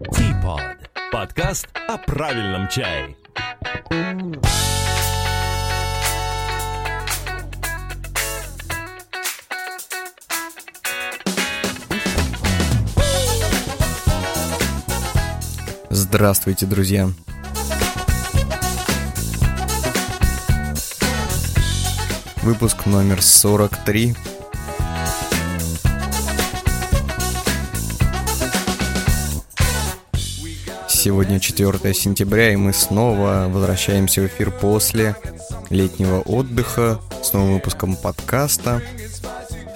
Teapot. 0.00 0.76
Подкаст 1.12 1.68
о 1.86 1.98
правильном 1.98 2.68
чае. 2.68 3.16
Здравствуйте, 15.90 16.66
друзья! 16.66 17.08
Выпуск 22.42 22.86
номер 22.86 23.22
43. 23.22 24.14
Сегодня 31.04 31.38
4 31.38 31.92
сентября, 31.92 32.54
и 32.54 32.56
мы 32.56 32.72
снова 32.72 33.44
возвращаемся 33.50 34.22
в 34.22 34.26
эфир 34.26 34.50
после 34.50 35.14
летнего 35.68 36.22
отдыха 36.22 36.98
с 37.22 37.34
новым 37.34 37.52
выпуском 37.52 37.94
подкаста. 37.94 38.80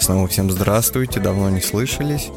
Снова 0.01 0.27
всем 0.27 0.51
здравствуйте, 0.51 1.21
давно 1.21 1.51
не 1.51 1.61
слышались. 1.61 2.31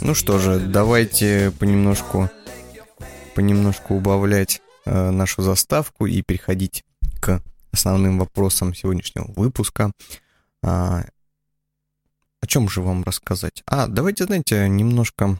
Ну 0.00 0.14
что 0.14 0.38
же, 0.38 0.60
давайте 0.60 1.52
понемножку, 1.58 2.30
понемножку 3.34 3.96
убавлять 3.96 4.62
э, 4.84 5.10
нашу 5.10 5.42
заставку 5.42 6.06
и 6.06 6.22
переходить 6.22 6.84
к 7.20 7.42
основным 7.72 8.20
вопросам 8.20 8.76
сегодняшнего 8.76 9.26
выпуска. 9.34 9.90
А, 10.62 11.02
о 12.40 12.46
чем 12.46 12.68
же 12.68 12.80
вам 12.80 13.02
рассказать? 13.02 13.64
А, 13.66 13.88
давайте, 13.88 14.26
знаете, 14.26 14.68
немножко 14.68 15.36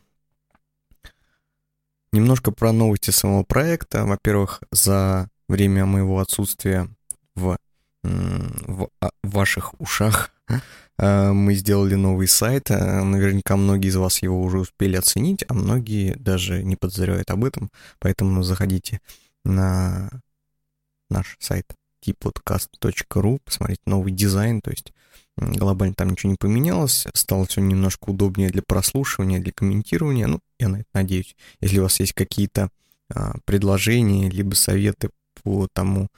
Немножко 2.13 2.53
про 2.53 2.73
новости 2.73 3.11
самого 3.11 3.43
проекта. 3.43 4.05
Во-первых, 4.05 4.63
за 4.71 5.29
время 5.49 5.87
моего 5.87 6.21
отсутствия 6.21 6.89
в, 7.35 7.57
а, 8.05 9.11
в 9.23 9.31
ваших 9.31 9.81
ушах 9.81 10.31
э, 10.99 11.33
мы 11.33 11.55
сделали 11.55 11.95
новый 11.95 12.29
сайт. 12.29 12.71
Э, 12.71 13.03
наверняка 13.03 13.57
многие 13.57 13.89
из 13.89 13.97
вас 13.97 14.21
его 14.21 14.43
уже 14.43 14.59
успели 14.59 14.97
оценить, 14.97 15.43
а 15.49 15.55
многие 15.55 16.15
даже 16.17 16.63
не 16.63 16.77
подозревают 16.77 17.31
об 17.31 17.45
этом. 17.45 17.71
Поэтому 17.99 18.43
заходите 18.43 19.01
на 19.45 20.11
наш 21.09 21.37
сайт 21.41 21.67
tpodcast.ru, 22.05 23.41
посмотреть 23.43 23.81
новый 23.87 24.13
дизайн, 24.13 24.61
то 24.61 24.71
есть 24.71 24.93
глобально 25.37 25.95
там 25.95 26.11
ничего 26.11 26.31
не 26.31 26.37
поменялось, 26.39 27.07
стало 27.15 27.47
все 27.47 27.61
немножко 27.61 28.11
удобнее 28.11 28.51
для 28.51 28.63
прослушивания, 28.63 29.41
для 29.41 29.53
комментирования, 29.53 30.27
ну, 30.27 30.41
я 30.59 30.69
на 30.69 30.77
это 30.77 30.89
надеюсь. 30.95 31.37
Если 31.61 31.79
у 31.79 31.83
вас 31.83 31.99
есть 32.01 32.13
какие-то 32.13 32.71
а, 33.09 33.35
предложения, 33.45 34.29
либо 34.31 34.55
советы 34.55 35.11
по 35.43 35.69
тому, 35.73 36.09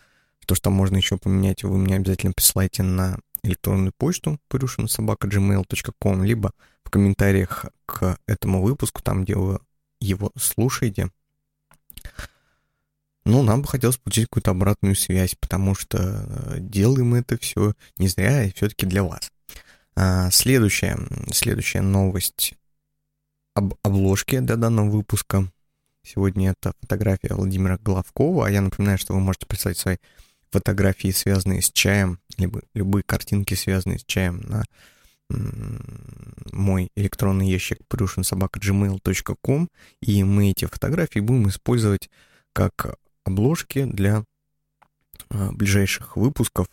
то, 0.46 0.54
что 0.54 0.70
можно 0.70 0.96
еще 0.96 1.16
поменять, 1.16 1.64
вы 1.64 1.78
мне 1.78 1.96
обязательно 1.96 2.32
присылайте 2.34 2.82
на 2.82 3.18
электронную 3.42 3.92
почту 3.96 4.38
purushinsobaka.gmail.com, 4.50 6.24
либо 6.24 6.52
в 6.84 6.90
комментариях 6.90 7.66
к 7.86 8.18
этому 8.26 8.62
выпуску, 8.62 9.02
там, 9.02 9.24
где 9.24 9.36
вы 9.36 9.58
его 10.00 10.30
слушаете. 10.36 11.10
Ну, 13.24 13.42
нам 13.42 13.62
бы 13.62 13.68
хотелось 13.68 13.96
получить 13.96 14.26
какую-то 14.26 14.50
обратную 14.50 14.94
связь, 14.94 15.34
потому 15.34 15.74
что 15.74 15.98
э, 15.98 16.56
делаем 16.58 17.14
это 17.14 17.38
все 17.38 17.72
не 17.96 18.08
зря 18.08 18.44
и 18.44 18.52
все-таки 18.52 18.84
для 18.84 19.02
вас. 19.02 19.30
А, 19.96 20.30
следующая, 20.30 20.98
следующая 21.32 21.80
новость 21.80 22.54
об 23.54 23.74
обложке 23.82 24.40
для 24.40 24.56
данного 24.56 24.90
выпуска. 24.90 25.50
Сегодня 26.02 26.50
это 26.50 26.74
фотография 26.80 27.32
Владимира 27.34 27.78
Главкова, 27.78 28.46
а 28.46 28.50
я 28.50 28.60
напоминаю, 28.60 28.98
что 28.98 29.14
вы 29.14 29.20
можете 29.20 29.46
прислать 29.46 29.78
свои 29.78 29.96
фотографии, 30.50 31.10
связанные 31.10 31.62
с 31.62 31.70
чаем, 31.72 32.18
либо 32.36 32.60
любые 32.74 33.04
картинки, 33.04 33.54
связанные 33.54 34.00
с 34.00 34.04
чаем 34.04 34.40
на 34.42 34.64
мой 36.52 36.90
электронный 36.94 37.48
ящик 37.48 37.78
prushinsobaka.gmail.com, 37.88 39.68
и 40.02 40.24
мы 40.24 40.50
эти 40.50 40.66
фотографии 40.66 41.20
будем 41.20 41.48
использовать 41.48 42.10
как 42.52 42.96
обложки 43.24 43.84
для 43.84 44.24
а, 45.30 45.52
ближайших 45.52 46.16
выпусков. 46.16 46.68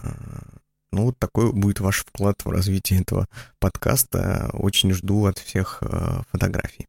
А, 0.00 0.58
ну, 0.92 1.04
вот 1.04 1.18
такой 1.18 1.52
будет 1.52 1.80
ваш 1.80 2.04
вклад 2.04 2.44
в 2.44 2.50
развитие 2.50 3.00
этого 3.00 3.28
подкаста. 3.58 4.50
Очень 4.52 4.92
жду 4.92 5.26
от 5.26 5.38
всех 5.38 5.78
а, 5.82 6.22
фотографий. 6.30 6.86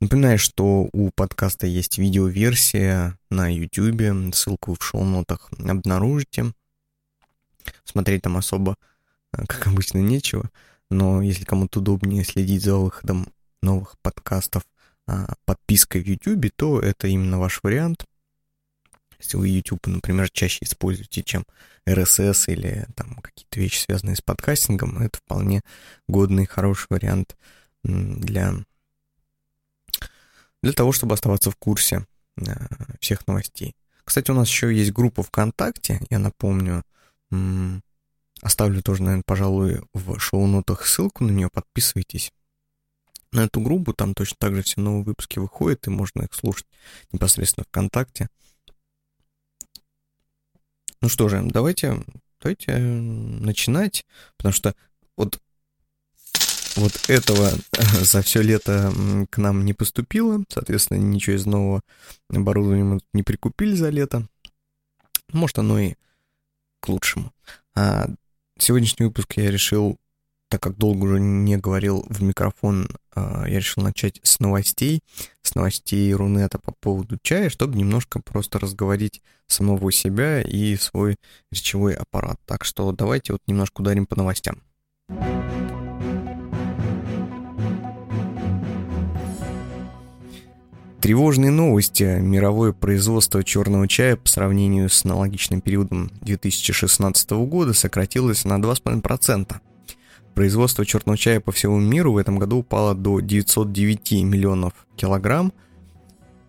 Напоминаю, 0.00 0.38
что 0.38 0.88
у 0.92 1.10
подкаста 1.14 1.66
есть 1.66 1.98
видеоверсия 1.98 3.18
на 3.30 3.48
YouTube, 3.48 4.34
ссылку 4.34 4.74
в 4.74 4.82
шоу-нотах 4.84 5.50
обнаружите. 5.58 6.52
Смотреть 7.84 8.22
там 8.22 8.36
особо, 8.36 8.76
как 9.30 9.68
обычно, 9.68 9.98
нечего, 9.98 10.50
но 10.90 11.22
если 11.22 11.44
кому-то 11.44 11.78
удобнее 11.78 12.24
следить 12.24 12.64
за 12.64 12.74
выходом 12.74 13.28
новых 13.62 13.96
подкастов 14.02 14.64
подпиской 15.44 16.02
в 16.02 16.06
YouTube, 16.08 16.50
то 16.56 16.80
это 16.80 17.06
именно 17.06 17.38
ваш 17.38 17.60
вариант. 17.62 18.04
Если 19.22 19.36
вы 19.36 19.48
YouTube, 19.48 19.86
например, 19.86 20.28
чаще 20.30 20.58
используете, 20.64 21.22
чем 21.22 21.44
RSS 21.86 22.52
или 22.52 22.86
там 22.96 23.14
какие-то 23.16 23.60
вещи, 23.60 23.78
связанные 23.78 24.16
с 24.16 24.20
подкастингом, 24.20 24.98
это 24.98 25.18
вполне 25.18 25.62
годный, 26.08 26.44
хороший 26.44 26.88
вариант 26.90 27.36
для, 27.84 28.54
для 30.60 30.72
того, 30.72 30.90
чтобы 30.90 31.14
оставаться 31.14 31.52
в 31.52 31.56
курсе 31.56 32.04
э, 32.36 32.52
всех 33.00 33.26
новостей. 33.28 33.76
Кстати, 34.04 34.32
у 34.32 34.34
нас 34.34 34.48
еще 34.48 34.74
есть 34.74 34.92
группа 34.92 35.22
ВКонтакте, 35.22 36.00
я 36.10 36.18
напомню, 36.18 36.82
оставлю 38.42 38.82
тоже, 38.82 39.04
наверное, 39.04 39.22
пожалуй, 39.24 39.82
в 39.94 40.18
шоу-нотах 40.18 40.84
ссылку 40.84 41.22
на 41.22 41.30
нее, 41.30 41.48
подписывайтесь 41.48 42.32
на 43.30 43.44
эту 43.44 43.60
группу, 43.60 43.94
там 43.94 44.14
точно 44.14 44.36
так 44.40 44.56
же 44.56 44.62
все 44.62 44.80
новые 44.80 45.04
выпуски 45.04 45.38
выходят, 45.38 45.86
и 45.86 45.90
можно 45.90 46.22
их 46.22 46.34
слушать 46.34 46.66
непосредственно 47.12 47.64
ВКонтакте. 47.68 48.28
Ну 51.02 51.08
что 51.08 51.28
же, 51.28 51.42
давайте, 51.42 52.00
давайте 52.40 52.66
э, 52.68 52.78
начинать, 52.78 54.06
потому 54.36 54.52
что 54.52 54.76
вот, 55.16 55.40
вот 56.76 56.92
этого 57.08 57.50
за 58.00 58.22
все 58.22 58.40
лето 58.40 58.92
к 59.28 59.38
нам 59.38 59.64
не 59.64 59.74
поступило, 59.74 60.44
соответственно, 60.48 60.98
ничего 60.98 61.34
из 61.34 61.44
нового 61.44 61.82
оборудования 62.30 62.84
мы 62.84 63.00
не 63.12 63.24
прикупили 63.24 63.74
за 63.74 63.90
лето. 63.90 64.28
Может, 65.32 65.58
оно 65.58 65.80
и 65.80 65.94
к 66.78 66.88
лучшему. 66.88 67.32
А 67.74 68.06
сегодняшний 68.56 69.06
выпуск 69.06 69.32
я 69.38 69.50
решил 69.50 69.98
так 70.52 70.60
как 70.60 70.76
долго 70.76 71.04
уже 71.04 71.18
не 71.18 71.56
говорил 71.56 72.04
в 72.10 72.22
микрофон, 72.22 72.86
а, 73.14 73.48
я 73.48 73.56
решил 73.56 73.82
начать 73.82 74.20
с 74.22 74.38
новостей, 74.38 75.00
с 75.40 75.54
новостей 75.54 76.12
Рунета 76.12 76.58
по 76.58 76.74
поводу 76.78 77.16
чая, 77.22 77.48
чтобы 77.48 77.78
немножко 77.78 78.20
просто 78.20 78.58
разговорить 78.58 79.22
самого 79.46 79.90
себя 79.90 80.42
и 80.42 80.76
свой 80.76 81.16
речевой 81.50 81.94
аппарат. 81.94 82.38
Так 82.44 82.66
что 82.66 82.92
давайте 82.92 83.32
вот 83.32 83.40
немножко 83.46 83.80
ударим 83.80 84.04
по 84.04 84.14
новостям. 84.14 84.60
Тревожные 91.00 91.50
новости. 91.50 92.18
Мировое 92.20 92.72
производство 92.72 93.42
черного 93.42 93.88
чая 93.88 94.16
по 94.16 94.28
сравнению 94.28 94.90
с 94.90 95.02
аналогичным 95.06 95.62
периодом 95.62 96.10
2016 96.20 97.30
года 97.30 97.72
сократилось 97.72 98.44
на 98.44 98.58
2,5%. 98.58 99.62
Производство 100.34 100.86
черного 100.86 101.18
чая 101.18 101.40
по 101.40 101.52
всему 101.52 101.78
миру 101.78 102.12
в 102.12 102.16
этом 102.16 102.38
году 102.38 102.58
упало 102.58 102.94
до 102.94 103.20
909 103.20 104.12
миллионов 104.24 104.72
килограмм 104.96 105.52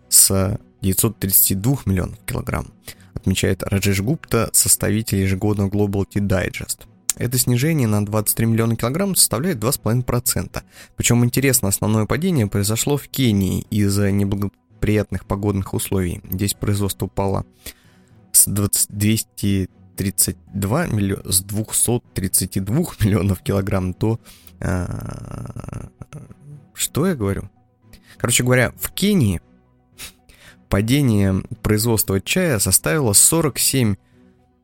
с 0.08 0.58
932 0.80 1.78
миллионов 1.86 2.18
килограмм, 2.26 2.68
отмечает 3.14 3.62
Раджеш 3.62 4.00
Гупта, 4.00 4.50
составитель 4.52 5.18
ежегодного 5.18 5.68
Global 5.68 6.04
Tea 6.06 6.26
Digest. 6.26 6.86
Это 7.16 7.38
снижение 7.38 7.86
на 7.86 8.04
23 8.04 8.46
миллиона 8.46 8.76
килограмм 8.76 9.14
составляет 9.14 9.58
2,5%. 9.58 10.62
Причем 10.96 11.24
интересно, 11.24 11.68
основное 11.68 12.06
падение 12.06 12.46
произошло 12.46 12.96
в 12.96 13.08
Кении 13.08 13.66
из-за 13.70 14.10
неблагоприятных 14.10 15.24
погодных 15.24 15.74
условий. 15.74 16.20
Здесь 16.28 16.54
производство 16.54 17.06
упало 17.06 17.46
с 18.32 18.46
20, 18.46 18.88
200 18.90 19.70
32 19.96 20.86
миллиона, 20.86 21.30
с 21.30 21.40
232 21.42 22.76
миллионов 23.00 23.42
килограмм, 23.42 23.94
то... 23.94 24.20
А, 24.60 25.88
что 26.74 27.06
я 27.06 27.14
говорю? 27.14 27.50
Короче 28.18 28.42
говоря, 28.42 28.72
в 28.78 28.90
Кении 28.92 29.40
падение 30.68 31.42
производства 31.62 32.20
чая 32.20 32.58
составило 32.58 33.12
47 33.12 33.96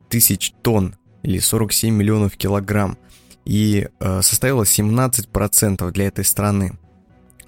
тысяч 0.09 0.53
тонн 0.63 0.97
или 1.23 1.39
47 1.39 1.95
миллионов 1.95 2.37
килограмм 2.37 2.99
и 3.45 3.89
э, 4.01 4.23
составило 4.23 4.65
17% 4.65 5.91
для 5.93 6.07
этой 6.07 6.25
страны. 6.25 6.73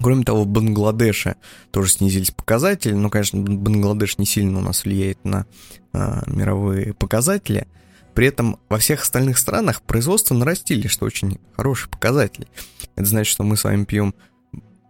Кроме 0.03 0.25
того, 0.25 0.43
в 0.45 0.49
Бангладеше 0.49 1.37
тоже 1.71 1.93
снизились 1.93 2.31
показатели. 2.31 2.93
Ну, 2.93 3.09
конечно, 3.09 3.41
Бангладеш 3.41 4.19
не 4.19 4.27
сильно 4.27 4.59
у 4.59 4.63
нас 4.63 4.85
влияет 4.85 5.25
на 5.25 5.47
а, 5.93 6.23
мировые 6.27 6.93
показатели. 6.95 7.69
При 8.15 8.27
этом 8.27 8.59
во 8.69 8.79
всех 8.79 9.03
остальных 9.03 9.39
странах 9.39 9.83
производство 9.83 10.35
нарастили, 10.35 10.89
что 10.89 11.07
очень 11.07 11.39
хороший 11.57 11.89
показатель. 11.89 12.49
Это 12.97 13.07
значит, 13.07 13.33
что 13.33 13.45
мы 13.45 13.57
с 13.57 13.65
вами 13.65 13.85
пьем 13.85 14.15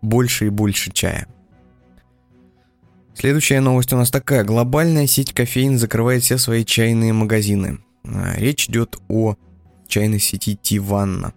больше 0.01 0.47
и 0.47 0.51
больше 0.51 0.91
чая. 0.91 1.29
Следующая 3.15 3.61
новость 3.61 3.93
у 3.93 3.97
нас 3.97 4.11
такая. 4.11 4.43
Глобальная 4.45 5.07
сеть 5.07 5.35
кофеин 5.35 5.79
закрывает 5.79 6.23
все 6.23 6.39
свои 6.39 6.65
чайные 6.65 7.13
магазины. 7.13 7.81
А, 8.05 8.35
речь 8.37 8.69
идет 8.69 8.97
о 9.09 9.37
чайной 9.87 10.19
сети 10.19 10.59
Тиванна. 10.61 11.35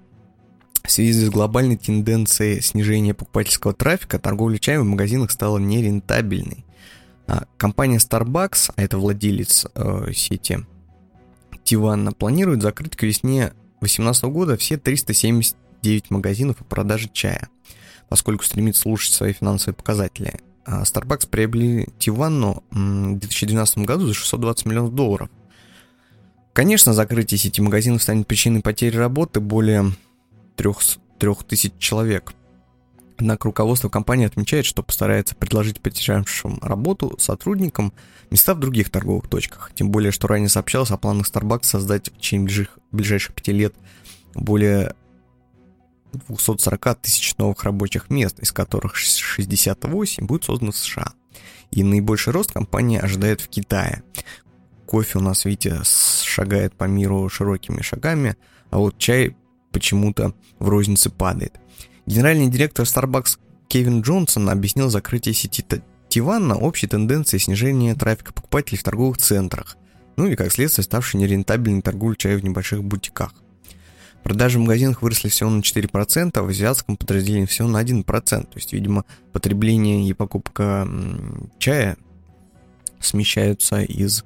В 0.86 0.92
связи 0.92 1.14
с 1.14 1.30
глобальной 1.30 1.78
тенденцией 1.78 2.62
снижения 2.62 3.16
покупательского 3.16 3.74
трафика 3.74 4.20
торговля 4.20 4.60
чаем 4.60 4.82
в 4.82 4.86
магазинах 4.86 5.32
стала 5.32 5.58
нерентабельной. 5.58 6.64
А 7.28 7.46
компания 7.58 7.98
Starbucks, 7.98 8.72
а 8.76 8.82
это 8.82 9.00
владелец 9.00 9.66
э, 9.74 10.12
сети 10.14 10.60
Тиванна, 11.64 12.12
планирует 12.12 12.62
закрыть 12.62 12.96
к 12.96 13.02
весне 13.02 13.54
2018 13.80 14.26
года 14.26 14.58
все 14.58 14.78
379 14.78 16.12
магазинов 16.12 16.58
по 16.58 16.64
продаже 16.64 17.10
чая, 17.12 17.50
поскольку 18.08 18.44
стремится 18.44 18.88
улучшить 18.88 19.14
свои 19.14 19.34
финансовые 19.34 19.76
показатели. 19.76 20.40
А 20.66 20.84
Starbucks 20.84 21.28
приобрели 21.28 21.88
Тиванну 21.98 22.64
в 22.70 23.20
2012 23.20 23.80
году 23.80 24.06
за 24.06 24.14
620 24.14 24.66
миллионов 24.68 24.94
долларов. 24.94 25.30
Конечно, 26.54 26.94
закрытие 26.94 27.40
сети 27.40 27.62
магазинов 27.62 28.04
станет 28.04 28.28
причиной 28.28 28.62
потери 28.62 28.96
работы 28.96 29.40
более 29.40 29.92
3000 30.56 31.74
человек. 31.80 32.34
Однако 33.18 33.48
руководство 33.48 33.88
компании 33.88 34.26
отмечает, 34.26 34.66
что 34.66 34.84
постарается 34.84 35.36
предложить 35.36 35.80
потерявшим 35.82 36.60
работу 36.62 37.16
сотрудникам 37.18 37.94
места 38.30 38.54
в 38.54 38.60
других 38.60 38.90
торговых 38.90 39.30
точках. 39.30 39.72
Тем 39.74 39.90
более, 39.90 40.12
что 40.12 40.28
ранее 40.28 40.50
сообщалось 40.50 40.92
о 40.92 40.98
планах 40.98 41.32
Starbucks 41.32 41.64
создать 41.64 42.10
в 42.10 42.18
течение 42.18 42.68
ближайших 42.92 43.34
пяти 43.34 43.54
лет 43.54 43.74
более 44.34 44.96
240 46.28 47.02
тысяч 47.02 47.38
новых 47.38 47.64
рабочих 47.64 48.10
мест, 48.10 48.40
из 48.40 48.52
которых 48.52 48.96
68 48.96 50.26
будет 50.26 50.44
создано 50.44 50.72
в 50.72 50.78
США. 50.78 51.14
И 51.72 51.84
наибольший 51.84 52.34
рост 52.34 52.52
компания 52.52 53.00
ожидает 53.00 53.42
в 53.42 53.48
Китае. 53.48 54.04
Кофе 54.86 55.20
у 55.20 55.22
нас, 55.22 55.46
видите, 55.46 55.82
шагает 55.84 56.74
по 56.76 56.84
миру 56.86 57.28
широкими 57.30 57.82
шагами, 57.82 58.36
а 58.70 58.78
вот 58.78 58.98
чай 58.98 59.36
почему-то 59.76 60.34
в 60.58 60.70
рознице 60.70 61.10
падает. 61.10 61.60
Генеральный 62.06 62.48
директор 62.48 62.86
Starbucks 62.86 63.38
Кевин 63.68 64.00
Джонсон 64.00 64.50
объяснил 64.50 64.90
закрытие 64.90 65.34
сети 65.34 65.66
Тиванна 66.08 66.56
общей 66.56 66.88
тенденцией 66.88 67.42
снижения 67.42 67.94
трафика 67.94 68.32
покупателей 68.32 68.78
в 68.78 68.84
торговых 68.84 69.18
центрах, 69.18 69.76
ну 70.16 70.28
и 70.28 70.36
как 70.36 70.54
следствие 70.54 70.86
ставшей 70.86 71.20
нерентабельной 71.20 71.82
торговлей 71.82 72.16
чая 72.16 72.38
в 72.38 72.44
небольших 72.46 72.86
бутиках. 72.86 73.34
Продажи 74.24 74.60
в 74.60 74.62
магазинах 74.62 75.02
выросли 75.02 75.28
всего 75.28 75.50
на 75.50 75.60
4%, 75.60 76.32
а 76.34 76.42
в 76.42 76.48
азиатском 76.48 76.96
подразделении 76.96 77.48
всего 77.48 77.68
на 77.68 77.84
1%. 77.84 78.04
То 78.06 78.48
есть, 78.56 78.72
видимо, 78.72 79.04
потребление 79.34 80.08
и 80.08 80.14
покупка 80.14 80.88
чая 81.60 81.98
смещаются 83.02 83.82
из 83.82 84.24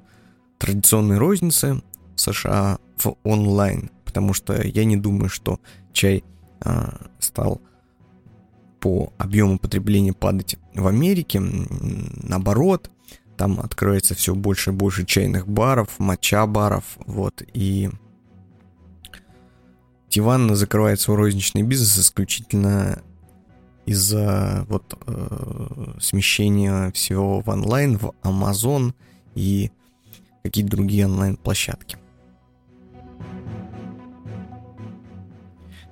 традиционной 0.60 1.18
розницы 1.18 1.82
США 2.16 2.78
в 2.98 3.16
онлайн 3.24 3.90
потому 4.10 4.34
что 4.34 4.60
я 4.60 4.86
не 4.86 4.98
думаю, 4.98 5.30
что 5.30 5.60
чай 5.94 6.24
а, 6.62 7.00
стал 7.20 7.62
по 8.80 9.14
объему 9.20 9.60
потребления 9.60 10.14
падать 10.14 10.58
в 10.74 10.88
Америке. 10.88 11.40
Наоборот, 11.40 12.90
там 13.38 13.60
откроется 13.60 14.16
все 14.16 14.34
больше 14.34 14.72
и 14.72 14.74
больше 14.74 15.06
чайных 15.06 15.48
баров, 15.48 16.00
моча-баров, 16.00 16.98
вот, 17.06 17.44
и 17.54 17.92
Тиван 20.10 20.56
закрывает 20.56 21.00
свой 21.00 21.18
розничный 21.18 21.62
бизнес 21.62 22.00
исключительно 22.00 23.04
из-за 23.86 24.66
вот 24.70 25.00
э, 25.06 25.94
смещения 26.02 26.92
всего 26.94 27.42
в 27.42 27.50
онлайн, 27.50 27.96
в 28.00 28.14
Amazon 28.24 28.96
и 29.36 29.70
какие-то 30.42 30.72
другие 30.72 31.06
онлайн-площадки. 31.06 31.98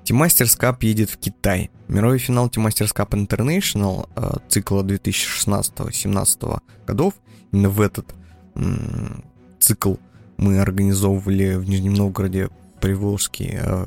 Tea 0.07 0.22
Masters 0.22 0.56
Cup 0.56 0.83
едет 0.83 1.09
в 1.09 1.18
Китай. 1.18 1.69
Мировой 1.89 2.18
финал 2.18 2.48
Tea 2.47 2.61
Masters 2.61 2.94
Cup 2.94 3.13
International 3.13 4.07
э, 4.15 4.38
цикла 4.48 4.81
2016-2017 4.81 6.62
годов. 6.88 7.15
Именно 7.51 7.69
в 7.69 7.81
этот 7.81 8.15
м- 8.56 9.25
цикл 9.59 9.95
мы 10.38 10.59
организовывали 10.59 11.56
в 11.56 11.68
Нижнем 11.68 11.94
Новгороде 11.94 12.50
Приволжский 12.80 13.57
э, 13.59 13.86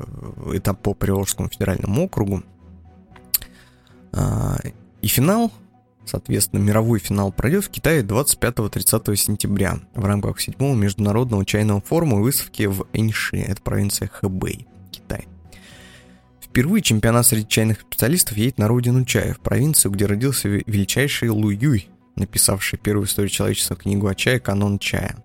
этап 0.53 0.83
по 0.83 0.93
Приволжскому 0.93 1.49
федеральному 1.49 2.03
округу. 2.03 2.43
Э, 4.13 4.57
и 5.01 5.07
финал, 5.07 5.51
соответственно, 6.05 6.59
мировой 6.59 6.99
финал 6.99 7.31
пройдет 7.31 7.65
в 7.65 7.69
Китае 7.71 8.03
25-30 8.03 9.15
сентября 9.15 9.79
в 9.95 10.05
рамках 10.05 10.39
7 10.39 10.53
международного 10.75 11.43
чайного 11.47 11.81
форума 11.81 12.17
выставки 12.17 12.67
в 12.67 12.85
Эньши, 12.93 13.37
это 13.37 13.59
провинция 13.63 14.07
Хэбэй. 14.07 14.67
Впервые 16.51 16.81
чемпионат 16.81 17.25
среди 17.25 17.47
чайных 17.47 17.79
специалистов 17.79 18.35
едет 18.35 18.57
на 18.57 18.67
родину 18.67 19.05
чая, 19.05 19.33
в 19.33 19.39
провинцию, 19.39 19.89
где 19.93 20.05
родился 20.05 20.49
величайший 20.49 21.29
Лу 21.29 21.49
Юй, 21.49 21.87
написавший 22.17 22.77
первую 22.77 23.07
историю 23.07 23.29
человечества 23.29 23.77
книгу 23.77 24.05
о 24.07 24.15
чае 24.15 24.41
«Канон 24.41 24.77
чая». 24.77 25.15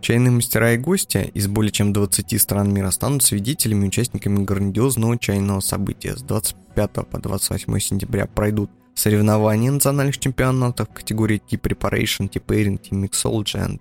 Чайные 0.00 0.30
мастера 0.30 0.72
и 0.74 0.78
гости 0.78 1.28
из 1.34 1.48
более 1.48 1.72
чем 1.72 1.92
20 1.92 2.40
стран 2.40 2.72
мира 2.72 2.92
станут 2.92 3.24
свидетелями 3.24 3.86
и 3.86 3.88
участниками 3.88 4.44
грандиозного 4.44 5.18
чайного 5.18 5.58
события. 5.58 6.16
С 6.16 6.22
25 6.22 6.92
по 7.10 7.18
28 7.18 7.78
сентября 7.80 8.26
пройдут 8.26 8.70
соревнования 8.94 9.72
национальных 9.72 10.18
чемпионатов 10.18 10.88
в 10.88 10.94
категории 10.94 11.42
Tea 11.50 11.60
Preparation, 11.60 12.30
Tea 12.30 12.40
Pairing, 12.46 12.80
Tea 12.80 12.92
Mixology 12.92 13.80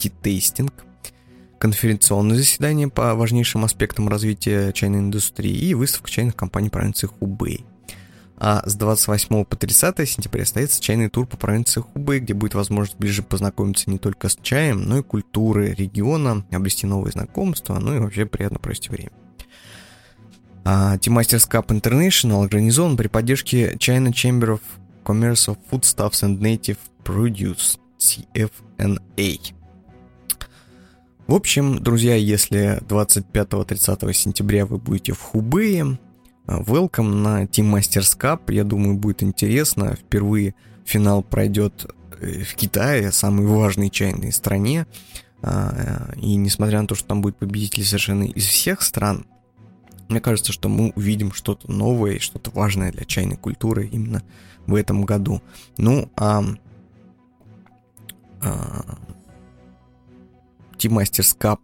и 0.00 0.08
Tea 0.08 0.12
Tasting– 0.22 0.72
конференционное 1.58 2.36
заседание 2.36 2.88
по 2.88 3.14
важнейшим 3.14 3.64
аспектам 3.64 4.08
развития 4.08 4.72
чайной 4.72 5.00
индустрии 5.00 5.52
и 5.52 5.74
выставка 5.74 6.10
чайных 6.10 6.36
компаний 6.36 6.70
провинции 6.70 7.06
Хубэй. 7.06 7.64
А 8.40 8.62
с 8.64 8.76
28 8.76 9.44
по 9.44 9.56
30 9.56 10.08
сентября 10.08 10.44
состоится 10.44 10.80
чайный 10.80 11.08
тур 11.08 11.26
по 11.26 11.36
провинции 11.36 11.80
Хубэй, 11.80 12.20
где 12.20 12.34
будет 12.34 12.54
возможность 12.54 12.98
ближе 12.98 13.22
познакомиться 13.22 13.90
не 13.90 13.98
только 13.98 14.28
с 14.28 14.38
чаем, 14.40 14.84
но 14.84 14.98
и 14.98 15.02
культурой 15.02 15.74
региона, 15.74 16.46
обрести 16.52 16.86
новые 16.86 17.12
знакомства, 17.12 17.78
ну 17.80 17.96
и 17.96 17.98
вообще 17.98 18.26
приятно 18.26 18.60
провести 18.60 18.90
время. 18.90 19.10
А 20.64 20.98
T-Masters 20.98 21.50
Cup 21.50 21.66
International 21.68 22.44
организован 22.44 22.96
при 22.96 23.08
поддержке 23.08 23.72
China 23.78 24.10
Chamber 24.10 24.58
of 24.58 24.60
Commerce 25.04 25.48
of 25.48 25.58
Foodstuffs 25.70 26.22
and 26.22 26.38
Native 26.38 26.78
Produce, 27.04 27.78
CFNA. 27.98 29.57
В 31.28 31.34
общем, 31.34 31.82
друзья, 31.82 32.14
если 32.14 32.82
25-30 32.88 34.14
сентября 34.14 34.64
вы 34.64 34.78
будете 34.78 35.12
в 35.12 35.20
Хубее, 35.20 35.98
э, 36.46 36.58
welcome 36.62 37.12
на 37.12 37.44
Team 37.44 37.70
Masters 37.70 38.18
Cup. 38.18 38.50
Я 38.50 38.64
думаю, 38.64 38.96
будет 38.96 39.22
интересно. 39.22 39.94
Впервые 39.94 40.54
финал 40.86 41.22
пройдет 41.22 41.84
э, 42.18 42.44
в 42.44 42.54
Китае, 42.54 43.12
самой 43.12 43.44
важной 43.44 43.90
чайной 43.90 44.32
стране. 44.32 44.86
А, 45.42 46.14
и 46.16 46.34
несмотря 46.36 46.80
на 46.80 46.88
то, 46.88 46.94
что 46.94 47.08
там 47.08 47.20
будет 47.20 47.36
победители 47.36 47.82
совершенно 47.82 48.22
из 48.22 48.46
всех 48.46 48.80
стран, 48.80 49.26
мне 50.08 50.22
кажется, 50.22 50.54
что 50.54 50.70
мы 50.70 50.94
увидим 50.96 51.34
что-то 51.34 51.70
новое 51.70 52.12
и 52.12 52.20
что-то 52.20 52.50
важное 52.52 52.90
для 52.90 53.04
чайной 53.04 53.36
культуры 53.36 53.86
именно 53.86 54.22
в 54.66 54.74
этом 54.74 55.04
году. 55.04 55.42
Ну, 55.76 56.10
а, 56.16 56.42
а 58.40 58.98
Team 60.78 60.98
Masters 60.98 61.36
Cup 61.38 61.60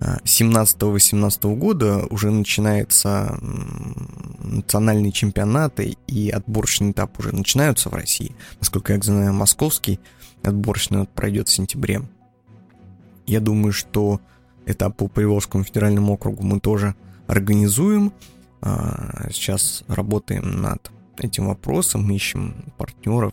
17-18 0.00 1.56
года 1.56 2.06
уже 2.10 2.30
начинается 2.30 3.38
национальные 4.42 5.12
чемпионаты 5.12 5.96
и 6.06 6.30
отборочный 6.30 6.92
этап 6.92 7.18
уже 7.18 7.34
начинаются 7.34 7.88
в 7.88 7.94
России. 7.94 8.34
Насколько 8.60 8.94
я 8.94 9.00
знаю, 9.00 9.32
московский 9.32 9.98
отборочный 10.42 11.06
пройдет 11.06 11.48
в 11.48 11.52
сентябре. 11.52 12.02
Я 13.26 13.40
думаю, 13.40 13.72
что 13.72 14.20
этап 14.66 14.96
по 14.96 15.08
Приволжскому 15.08 15.64
федеральному 15.64 16.14
округу 16.14 16.44
мы 16.44 16.60
тоже 16.60 16.94
организуем. 17.26 18.12
А, 18.60 19.28
сейчас 19.32 19.84
работаем 19.88 20.62
над 20.62 20.90
этим 21.18 21.48
вопросом, 21.48 22.10
ищем 22.10 22.54
партнеров. 22.76 23.32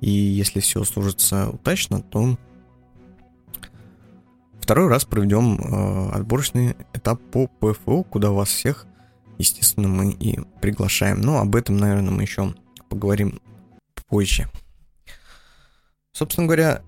И 0.00 0.10
если 0.10 0.60
все 0.60 0.84
сложится 0.84 1.50
удачно, 1.50 2.00
то 2.00 2.36
Второй 4.66 4.88
раз 4.88 5.04
проведем 5.04 5.60
э, 5.60 6.10
отборочный 6.10 6.74
этап 6.92 7.22
по 7.30 7.46
ПФО, 7.46 8.02
куда 8.02 8.32
вас 8.32 8.48
всех, 8.48 8.88
естественно, 9.38 9.86
мы 9.86 10.10
и 10.10 10.40
приглашаем. 10.60 11.20
Но 11.20 11.38
об 11.38 11.54
этом, 11.54 11.76
наверное, 11.76 12.10
мы 12.10 12.22
еще 12.22 12.52
поговорим 12.88 13.40
позже. 14.08 14.50
Собственно 16.10 16.48
говоря, 16.48 16.82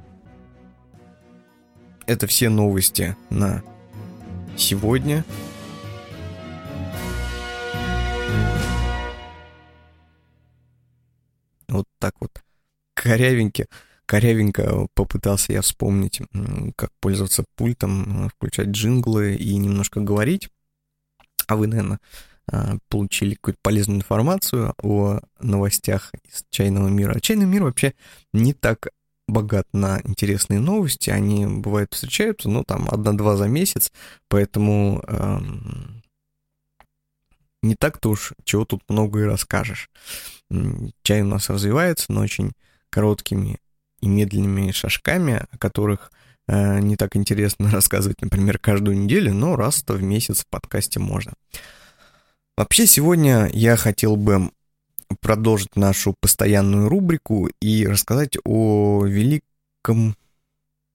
это 2.08 2.26
все 2.26 2.48
новости 2.48 3.16
на 3.30 3.62
сегодня. 4.56 5.24
Вот 11.68 11.86
так 12.00 12.14
вот 12.18 12.42
корявенько, 12.94 13.66
корявенько 14.08 14.88
попытался 14.94 15.52
я 15.52 15.60
вспомнить, 15.60 16.22
как 16.76 16.90
пользоваться 16.98 17.44
пультом, 17.56 18.30
включать 18.30 18.68
джинглы 18.68 19.34
и 19.34 19.54
немножко 19.56 20.00
говорить. 20.00 20.48
А 21.46 21.56
вы, 21.56 21.66
наверное, 21.66 22.00
а, 22.50 22.78
получили 22.88 23.34
какую-то 23.34 23.60
полезную 23.62 23.98
информацию 23.98 24.74
о 24.82 25.20
новостях 25.40 26.12
из 26.24 26.46
чайного 26.48 26.88
мира. 26.88 27.20
Чайный 27.20 27.44
мир 27.44 27.64
вообще 27.64 27.92
не 28.32 28.54
так 28.54 28.88
богат 29.26 29.66
на 29.74 30.00
интересные 30.04 30.58
новости, 30.58 31.10
они 31.10 31.46
бывают 31.46 31.92
встречаются, 31.92 32.48
ну, 32.48 32.64
там, 32.64 32.88
одна-два 32.90 33.36
за 33.36 33.46
месяц, 33.46 33.92
поэтому 34.28 35.02
эм, 35.06 36.02
не 37.62 37.74
так-то 37.74 38.08
уж 38.08 38.32
чего 38.44 38.64
тут 38.64 38.82
много 38.88 39.20
и 39.20 39.24
расскажешь. 39.24 39.90
Чай 41.02 41.20
у 41.20 41.26
нас 41.26 41.50
развивается, 41.50 42.10
но 42.10 42.22
очень 42.22 42.52
короткими 42.88 43.58
и 44.00 44.08
медленными 44.08 44.70
шажками, 44.70 45.46
о 45.50 45.58
которых 45.58 46.12
э, 46.46 46.80
не 46.80 46.96
так 46.96 47.16
интересно 47.16 47.70
рассказывать, 47.72 48.20
например, 48.20 48.58
каждую 48.58 48.98
неделю, 48.98 49.32
но 49.32 49.56
раз-то 49.56 49.94
в 49.94 50.02
месяц 50.02 50.40
в 50.40 50.46
подкасте 50.48 51.00
можно. 51.00 51.32
Вообще, 52.56 52.86
сегодня 52.86 53.48
я 53.52 53.76
хотел 53.76 54.16
бы 54.16 54.50
продолжить 55.20 55.76
нашу 55.76 56.14
постоянную 56.20 56.88
рубрику 56.88 57.48
и 57.60 57.86
рассказать 57.86 58.36
о 58.44 59.04
великом 59.04 60.16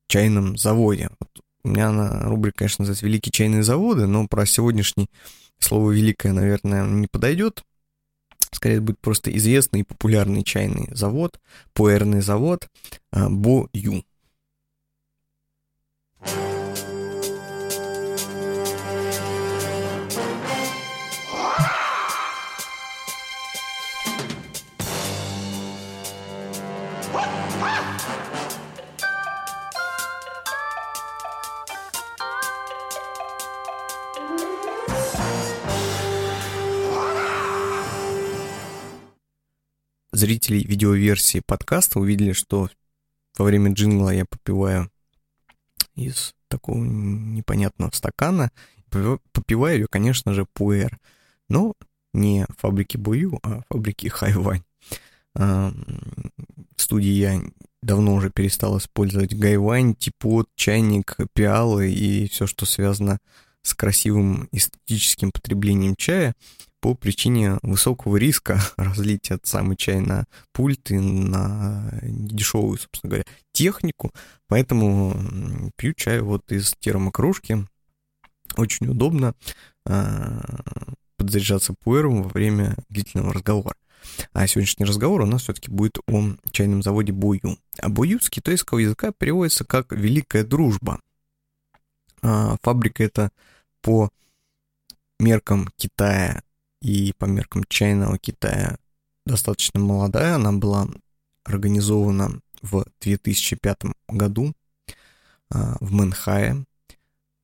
чайном 0.07 0.57
заводе. 0.57 1.09
Вот 1.19 1.29
у 1.63 1.69
меня 1.69 1.91
на 1.91 2.23
рубрика, 2.23 2.59
конечно, 2.59 2.83
называется 2.83 3.05
«Великие 3.05 3.31
чайные 3.31 3.63
заводы», 3.63 4.05
но 4.05 4.27
про 4.27 4.45
сегодняшний 4.45 5.09
слово 5.59 5.91
«великое», 5.91 6.33
наверное, 6.33 6.85
не 6.85 7.07
подойдет. 7.07 7.63
Скорее, 8.53 8.79
будет 8.79 8.99
просто 8.99 9.35
известный 9.35 9.81
и 9.81 9.83
популярный 9.83 10.43
чайный 10.43 10.87
завод, 10.91 11.39
пуэрный 11.73 12.21
завод 12.21 12.69
а, 13.11 13.29
Бо 13.29 13.67
Ю. 13.73 14.03
зрителей 40.23 40.63
видеоверсии 40.63 41.41
подкаста 41.45 41.99
увидели, 41.99 42.31
что 42.31 42.69
во 43.37 43.43
время 43.43 43.73
джингла 43.73 44.11
я 44.11 44.23
попиваю 44.23 44.89
из 45.95 46.33
такого 46.47 46.77
непонятного 46.77 47.91
стакана. 47.91 48.49
Попиваю 48.89 49.79
ее, 49.79 49.87
конечно 49.89 50.33
же, 50.33 50.45
пуэр. 50.53 50.97
Но 51.49 51.73
не 52.13 52.45
фабрики 52.57 52.95
Бую, 52.95 53.37
а 53.43 53.63
фабрики 53.69 54.07
Хайвань. 54.07 54.63
В 55.33 55.73
студии 56.77 57.11
я 57.11 57.41
давно 57.81 58.13
уже 58.13 58.29
перестал 58.29 58.77
использовать 58.77 59.35
гайвань, 59.35 59.93
типот, 59.93 60.47
чайник, 60.55 61.17
пиалы 61.33 61.91
и 61.91 62.29
все, 62.29 62.47
что 62.47 62.65
связано 62.65 63.19
с 63.61 63.73
красивым 63.73 64.47
эстетическим 64.53 65.33
потреблением 65.33 65.97
чая 65.97 66.33
по 66.83 66.95
причине 66.95 67.59
высокого 67.61 68.17
риска 68.17 68.59
разлить 68.77 69.31
этот 69.31 69.47
самый 69.47 69.77
чай 69.77 70.01
на 70.01 70.25
пульт 70.51 70.91
и 70.91 70.99
на 70.99 71.89
дешевую, 72.01 72.77
собственно 72.77 73.09
говоря, 73.09 73.23
технику. 73.53 74.11
Поэтому 74.49 75.71
пью 75.77 75.93
чай 75.93 76.19
вот 76.19 76.51
из 76.51 76.75
термокружки. 76.81 77.65
Очень 78.57 78.87
удобно 78.89 79.33
а, 79.87 80.41
подзаряжаться 81.15 81.73
пуэром 81.73 82.21
во 82.21 82.27
время 82.27 82.75
длительного 82.89 83.31
разговора. 83.31 83.77
А 84.33 84.45
сегодняшний 84.45 84.85
разговор 84.85 85.21
у 85.21 85.25
нас 85.25 85.43
все-таки 85.43 85.71
будет 85.71 85.99
о 86.09 86.35
чайном 86.51 86.83
заводе 86.83 87.13
Бою. 87.13 87.57
А 87.79 87.87
Бою 87.87 88.19
с 88.19 88.29
китайского 88.29 88.79
языка 88.79 89.13
переводится 89.17 89.63
как 89.63 89.93
«великая 89.93 90.43
дружба». 90.43 90.99
А, 92.21 92.57
фабрика 92.61 93.05
это 93.05 93.31
по 93.81 94.09
меркам 95.17 95.69
Китая 95.77 96.43
и 96.83 97.13
по 97.13 97.25
меркам 97.25 97.63
чайного 97.69 98.17
Китая 98.17 98.77
достаточно 99.25 99.79
молодая. 99.79 100.35
Она 100.35 100.51
была 100.51 100.87
организована 101.45 102.41
в 102.61 102.85
2005 102.99 103.83
году 104.09 104.53
а, 105.49 105.77
в 105.79 105.93
Мэнхае, 105.93 106.65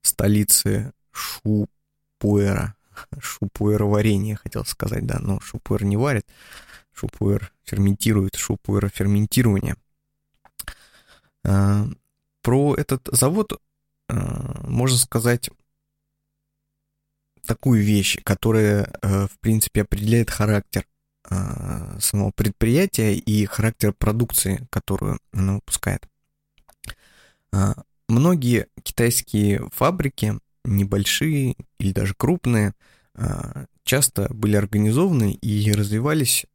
столице 0.01 0.91
Шупуэра. 1.12 2.75
Шупуэра 3.19 3.86
варенье, 3.86 4.36
хотел 4.36 4.65
сказать, 4.65 5.05
да, 5.05 5.19
но 5.19 5.39
шупуэр 5.39 5.86
не 5.86 5.96
варит, 5.96 6.25
шупуэр 6.91 7.53
ферментирует, 7.63 8.36
шупуэра 8.36 8.89
ферментирование. 8.89 9.77
А, 11.46 11.88
про 12.41 12.75
этот 12.75 13.08
завод 13.10 13.53
а, 14.10 14.67
можно 14.67 14.98
сказать 14.98 15.50
такую 17.49 17.83
вещь, 17.83 18.19
которая, 18.23 18.93
э, 19.01 19.25
в 19.25 19.39
принципе, 19.39 19.81
определяет 19.81 20.29
характер 20.29 20.85
э, 21.31 21.97
самого 21.99 22.31
предприятия 22.31 23.15
и 23.15 23.45
характер 23.45 23.91
продукции, 23.91 24.67
которую 24.69 25.17
оно 25.33 25.55
выпускает. 25.55 26.07
А, 27.51 27.73
многие 28.07 28.67
китайские 28.83 29.67
фабрики, 29.73 30.39
небольшие 30.63 31.55
или 31.79 31.91
даже 31.91 32.13
крупные, 32.15 32.73
часто 33.83 34.31
были 34.33 34.55
организованы 34.55 35.33
и 35.33 35.71
развивались 35.71 36.45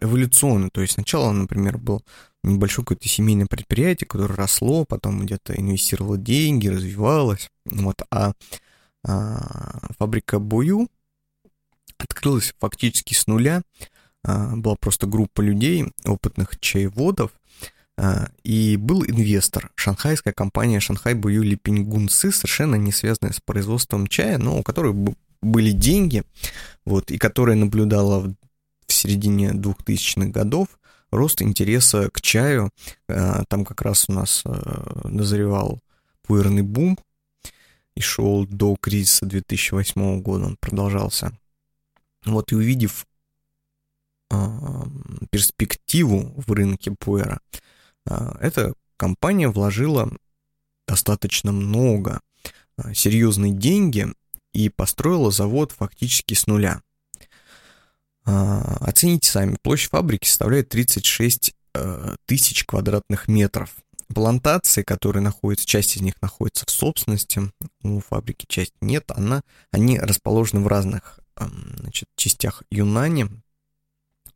эволюционно. 0.00 0.70
То 0.70 0.80
есть 0.80 0.94
сначала, 0.94 1.30
например, 1.30 1.78
был 1.78 2.02
небольшое 2.42 2.84
какое-то 2.84 3.08
семейное 3.08 3.46
предприятие, 3.46 4.08
которое 4.08 4.34
росло, 4.34 4.84
потом 4.84 5.20
где-то 5.20 5.54
инвестировало 5.54 6.16
деньги, 6.16 6.68
развивалось. 6.68 7.48
Вот, 7.66 8.02
а, 8.10 8.32
фабрика 9.02 10.38
Бую 10.38 10.88
открылась 11.98 12.54
фактически 12.58 13.14
с 13.14 13.26
нуля. 13.26 13.62
А, 14.22 14.54
была 14.56 14.76
просто 14.76 15.06
группа 15.06 15.40
людей, 15.40 15.92
опытных 16.04 16.58
чаеводов, 16.60 17.30
а, 17.96 18.30
и 18.42 18.76
был 18.76 19.04
инвестор, 19.04 19.70
шанхайская 19.74 20.32
компания 20.32 20.80
Шанхай 20.80 21.14
Бую 21.14 21.42
Липиньгунцы, 21.42 22.32
совершенно 22.32 22.74
не 22.76 22.92
связанная 22.92 23.32
с 23.32 23.40
производством 23.40 24.06
чая, 24.06 24.38
но 24.38 24.58
у 24.58 24.62
которой 24.62 24.94
были 25.40 25.70
деньги, 25.70 26.22
вот, 26.84 27.10
и 27.10 27.18
которая 27.18 27.56
наблюдала 27.56 28.34
в 28.86 28.92
середине 28.92 29.50
2000-х 29.52 30.26
годов 30.30 30.68
рост 31.10 31.40
интереса 31.40 32.10
к 32.10 32.20
чаю. 32.20 32.70
Там 33.06 33.64
как 33.64 33.80
раз 33.82 34.04
у 34.08 34.12
нас 34.12 34.42
назревал 35.04 35.80
пуэрный 36.26 36.62
бум, 36.62 36.98
и 38.00 38.02
шел 38.02 38.46
до 38.46 38.76
кризиса 38.76 39.26
2008 39.26 40.22
года, 40.22 40.46
он 40.46 40.56
продолжался. 40.58 41.38
Вот 42.24 42.50
и 42.50 42.54
увидев 42.54 43.06
э, 44.30 44.36
перспективу 45.30 46.32
в 46.34 46.50
рынке 46.50 46.92
пуэра, 46.98 47.40
э, 48.06 48.32
эта 48.40 48.72
компания 48.96 49.48
вложила 49.48 50.10
достаточно 50.88 51.52
много 51.52 52.20
э, 52.78 52.94
серьезные 52.94 53.52
деньги 53.52 54.06
и 54.54 54.70
построила 54.70 55.30
завод 55.30 55.72
фактически 55.72 56.32
с 56.32 56.46
нуля. 56.46 56.80
Э, 58.24 58.62
оцените 58.80 59.30
сами, 59.30 59.58
площадь 59.60 59.90
фабрики 59.90 60.26
составляет 60.26 60.70
36 60.70 61.54
э, 61.74 62.16
тысяч 62.24 62.64
квадратных 62.64 63.28
метров– 63.28 63.76
плантации, 64.14 64.82
которые 64.82 65.22
находятся, 65.22 65.66
часть 65.66 65.96
из 65.96 66.02
них 66.02 66.20
находится 66.20 66.66
в 66.66 66.70
собственности, 66.70 67.50
у 67.82 68.00
фабрики 68.00 68.46
часть 68.48 68.74
нет, 68.80 69.10
она, 69.10 69.42
они 69.70 69.98
расположены 69.98 70.60
в 70.60 70.66
разных 70.66 71.20
значит, 71.36 72.08
частях 72.16 72.62
Юнани, 72.70 73.28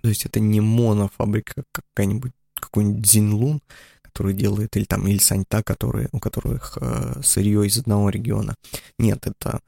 то 0.01 0.09
есть 0.09 0.27
это 0.27 0.41
не 0.41 0.61
монофабрика 0.61 1.65
какая-нибудь, 1.73 2.33
какой-нибудь 2.55 3.07
Зинлун, 3.07 3.63
который 4.03 4.35
делает, 4.35 4.77
или 4.77 4.85
там, 4.85 5.07
или 5.09 5.19
Саньта, 5.19 5.63
которые, 5.63 6.09
у 6.13 6.21
которых 6.21 6.79
э, 6.81 7.21
сырье 7.23 7.67
из 7.67 7.79
одного 7.79 8.11
региона. 8.11 8.55
Нет, 8.99 9.27
это 9.27 9.61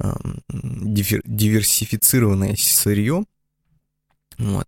э, 0.00 0.12
дивер, 0.48 1.22
диверсифицированное 1.24 2.56
сырье. 2.56 3.24
Вот. 4.38 4.66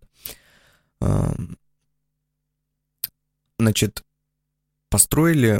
Значит, 3.59 4.03
построили, 4.95 5.59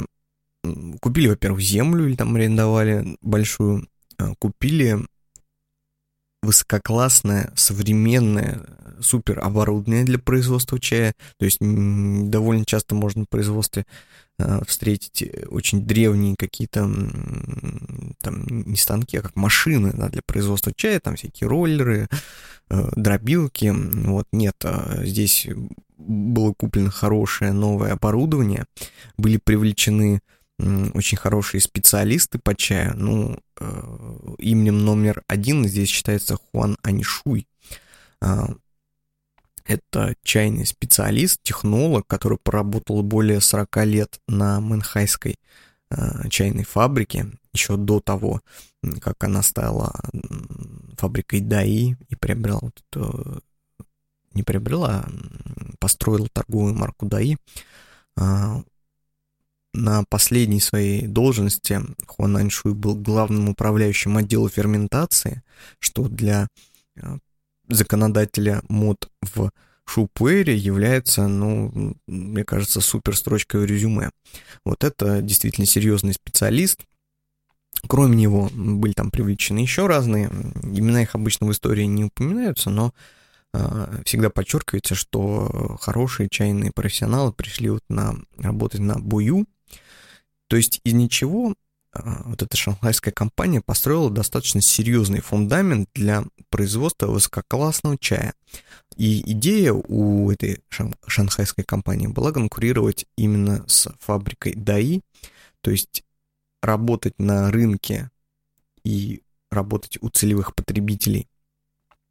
купили, 1.00 1.28
во-первых, 1.28 1.60
землю 1.60 2.06
или 2.06 2.16
там 2.16 2.34
арендовали 2.36 3.18
большую, 3.20 3.86
купили 4.38 4.96
высококлассное, 6.46 7.52
современное, 7.54 8.64
супер 9.00 9.40
оборудование 9.40 10.04
для 10.04 10.18
производства 10.18 10.78
чая. 10.80 11.14
То 11.38 11.44
есть 11.44 11.58
довольно 11.60 12.64
часто 12.64 12.94
можно 12.94 13.24
в 13.24 13.28
производстве 13.28 13.84
э, 14.38 14.60
встретить 14.66 15.28
очень 15.48 15.84
древние 15.84 16.36
какие-то 16.38 16.82
там 18.22 18.46
не 18.46 18.76
станки, 18.76 19.18
а 19.18 19.22
как 19.22 19.36
машины 19.36 19.92
да, 19.92 20.08
для 20.08 20.22
производства 20.24 20.72
чая, 20.74 21.00
там 21.00 21.16
всякие 21.16 21.48
роллеры, 21.48 22.08
э, 22.70 22.88
дробилки. 22.96 23.72
Вот 24.06 24.26
нет, 24.32 24.56
а 24.64 25.04
здесь 25.04 25.46
было 25.98 26.52
куплено 26.52 26.90
хорошее 26.90 27.52
новое 27.52 27.92
оборудование, 27.92 28.66
были 29.18 29.38
привлечены 29.42 30.20
очень 30.58 31.18
хорошие 31.18 31.60
специалисты 31.60 32.38
по 32.38 32.54
чаю. 32.54 32.96
Ну, 32.96 33.38
э, 33.60 34.34
именем 34.38 34.84
номер 34.84 35.22
один 35.28 35.66
здесь 35.66 35.88
считается 35.88 36.36
Хуан 36.36 36.78
Анишуй. 36.82 37.46
А, 38.20 38.48
это 39.64 40.14
чайный 40.22 40.66
специалист, 40.66 41.40
технолог, 41.42 42.06
который 42.06 42.38
поработал 42.42 43.02
более 43.02 43.40
40 43.40 43.84
лет 43.84 44.20
на 44.28 44.60
Мэнхайской 44.60 45.36
э, 45.90 46.28
чайной 46.30 46.64
фабрике, 46.64 47.32
еще 47.52 47.76
до 47.76 48.00
того, 48.00 48.40
как 49.00 49.22
она 49.24 49.42
стала 49.42 49.92
фабрикой 50.96 51.40
ДАИ 51.40 51.96
и 52.08 52.16
приобрела 52.16 52.60
не 54.36 54.42
приобрела, 54.42 55.04
а 55.06 55.10
построила 55.80 56.28
торговую 56.28 56.74
марку 56.74 57.06
ДАИ. 57.06 57.36
На 59.76 60.04
последней 60.08 60.60
своей 60.60 61.06
должности 61.06 61.82
Хуан 62.06 62.38
Аньшуй 62.38 62.72
был 62.72 62.94
главным 62.94 63.50
управляющим 63.50 64.16
отдела 64.16 64.48
ферментации, 64.48 65.42
что 65.80 66.08
для 66.08 66.48
э, 66.96 67.18
законодателя 67.68 68.62
мод 68.70 69.10
в 69.20 69.50
Шупуэре 69.84 70.56
является, 70.56 71.28
ну, 71.28 71.94
мне 72.06 72.44
кажется, 72.44 72.80
супер 72.80 73.14
строчкой 73.14 73.60
в 73.60 73.64
резюме. 73.66 74.10
Вот 74.64 74.82
это 74.82 75.20
действительно 75.20 75.66
серьезный 75.66 76.14
специалист. 76.14 76.80
Кроме 77.86 78.16
него 78.16 78.48
были 78.54 78.92
там 78.92 79.10
привлечены 79.10 79.58
еще 79.58 79.86
разные, 79.86 80.30
имена 80.62 81.02
их 81.02 81.14
обычно 81.14 81.48
в 81.48 81.52
истории 81.52 81.84
не 81.84 82.04
упоминаются, 82.04 82.70
но 82.70 82.94
э, 83.52 84.00
всегда 84.06 84.30
подчеркивается, 84.30 84.94
что 84.94 85.76
хорошие 85.82 86.30
чайные 86.30 86.72
профессионалы 86.72 87.34
пришли 87.34 87.68
вот 87.68 87.82
на 87.90 88.16
работать 88.38 88.80
на 88.80 88.94
Бую, 88.98 89.46
то 90.48 90.56
есть 90.56 90.80
из 90.84 90.92
ничего 90.92 91.54
а, 91.92 92.22
вот 92.24 92.42
эта 92.42 92.56
шанхайская 92.56 93.12
компания 93.12 93.60
построила 93.60 94.10
достаточно 94.10 94.60
серьезный 94.60 95.20
фундамент 95.20 95.88
для 95.94 96.24
производства 96.50 97.06
высококлассного 97.06 97.96
чая. 97.98 98.34
И 98.96 99.22
идея 99.32 99.72
у 99.72 100.30
этой 100.30 100.60
шанхайской 101.06 101.64
компании 101.64 102.06
была 102.06 102.32
конкурировать 102.32 103.06
именно 103.16 103.64
с 103.66 103.92
фабрикой 104.00 104.54
ДАИ, 104.54 105.00
то 105.60 105.70
есть 105.70 106.04
работать 106.62 107.18
на 107.18 107.50
рынке 107.50 108.10
и 108.84 109.22
работать 109.50 109.98
у 110.00 110.08
целевых 110.08 110.54
потребителей 110.54 111.28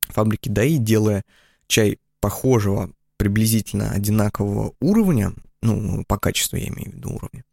фабрики 0.02 0.50
ДАИ, 0.50 0.78
делая 0.78 1.24
чай 1.68 2.00
похожего, 2.20 2.92
приблизительно 3.18 3.92
одинакового 3.92 4.74
уровня, 4.80 5.34
ну, 5.66 6.04
по 6.06 6.18
качеству 6.18 6.58
я 6.58 6.68
имею 6.68 6.92
в 6.92 6.96
виду 6.96 7.10
уровня, 7.12 7.44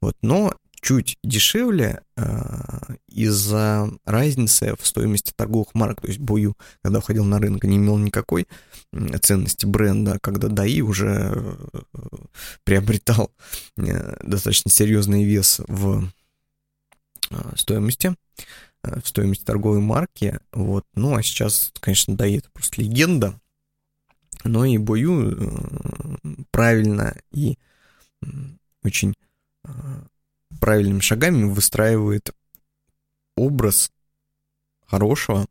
вот, 0.00 0.16
но 0.22 0.54
чуть 0.80 1.18
дешевле 1.22 2.02
э, 2.16 2.94
из-за 3.08 3.90
разницы 4.04 4.74
в 4.80 4.86
стоимости 4.86 5.32
торговых 5.34 5.74
марок. 5.74 6.00
То 6.00 6.08
есть 6.08 6.18
Бою, 6.18 6.56
когда 6.82 7.00
входил 7.00 7.24
на 7.24 7.38
рынок, 7.38 7.64
не 7.64 7.76
имел 7.76 7.98
никакой 7.98 8.48
ценности 9.20 9.66
бренда, 9.66 10.18
когда 10.20 10.48
ДАИ 10.48 10.80
уже 10.80 11.32
э, 11.34 11.96
приобретал 12.64 13.30
э, 13.76 14.16
достаточно 14.22 14.70
серьезный 14.70 15.24
вес 15.24 15.60
в 15.68 16.08
э, 17.30 17.36
стоимости, 17.56 18.14
в 18.82 19.06
стоимости 19.06 19.44
торговой 19.44 19.80
марки. 19.80 20.40
Вот. 20.52 20.84
Ну, 20.94 21.14
а 21.14 21.22
сейчас, 21.22 21.72
конечно, 21.80 22.16
ДАИ 22.16 22.38
это 22.38 22.50
просто 22.52 22.80
легенда. 22.80 23.38
Но 24.44 24.64
и 24.64 24.78
Бою 24.78 25.32
э, 25.32 26.16
правильно 26.50 27.16
и 27.30 27.58
очень 28.82 29.14
э, 29.64 29.70
правильными 30.60 31.00
шагами 31.00 31.44
выстраивает 31.44 32.30
образ 33.36 33.90
хорошего, 34.86 35.46